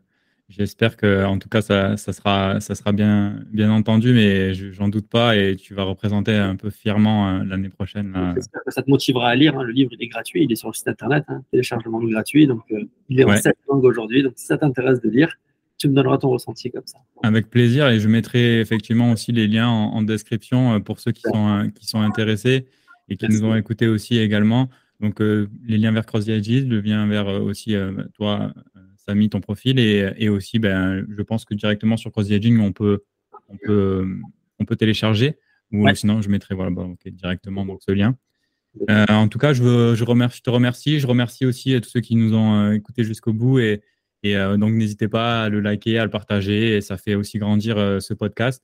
[0.49, 4.89] j'espère que, en tout cas, ça, ça, sera, ça sera bien, bien entendu, mais j'en
[4.89, 8.13] doute pas et tu vas représenter un peu fièrement euh, l'année prochaine.
[8.35, 9.57] J'espère que ça te motivera à lire.
[9.57, 9.63] Hein.
[9.63, 11.41] Le livre, il est gratuit, il est sur le site internet, hein.
[11.49, 14.21] téléchargement gratuit, donc euh, il est en sept langues aujourd'hui.
[14.21, 15.33] Donc, si ça t'intéresse de lire,
[15.77, 16.97] tu me donneras ton ressenti comme ça.
[17.23, 21.21] Avec plaisir et je mettrai effectivement aussi les liens en, description euh, pour ceux qui
[21.21, 22.65] sont, qui sont intéressés
[23.07, 24.69] et qui nous ont écoutés aussi également.
[25.05, 27.75] Donc, les liens vers Cross the Edges, le lien vers aussi
[28.15, 28.51] toi,
[28.97, 32.71] Samy, ton profil, et, aussi, ben, je pense que directement sur Cross the Edging, on
[32.71, 33.03] peut,
[33.49, 34.07] on peut,
[34.57, 35.37] on peut télécharger.
[35.71, 36.71] Ou sinon, je mettrai voilà,
[37.05, 38.15] directement donc, ce lien.
[38.89, 40.99] en tout cas, je, veux, je, remercie, je te remercie.
[40.99, 43.59] Je remercie aussi tous ceux qui nous ont écoutés jusqu'au bout.
[43.59, 43.83] Et,
[44.23, 46.77] et donc, n'hésitez pas à le liker, à le partager.
[46.77, 48.63] Et ça fait aussi grandir ce podcast.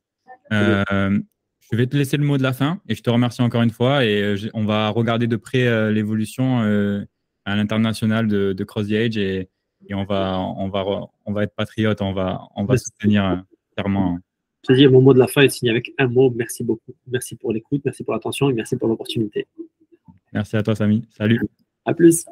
[1.72, 3.72] Je vais te laisser le mot de la fin et je te remercie encore une
[3.72, 4.06] fois.
[4.06, 7.06] Et euh, on va regarder de près euh, l'évolution euh,
[7.46, 9.50] à l'international de, de, Cross the Age et,
[9.92, 10.86] on, va, on, va,
[11.26, 13.44] on va être patriote, on va, on va soutenir
[13.76, 14.20] clairement.
[14.70, 16.30] Je dis mon mot de la fin est signé avec un mot.
[16.30, 16.94] Merci beaucoup.
[17.08, 19.48] Merci pour l'écoute, merci pour l'attention et merci pour l'opportunité.
[20.34, 21.04] Merci à toi, Samy.
[21.10, 21.42] Salut.
[21.86, 22.26] À plus.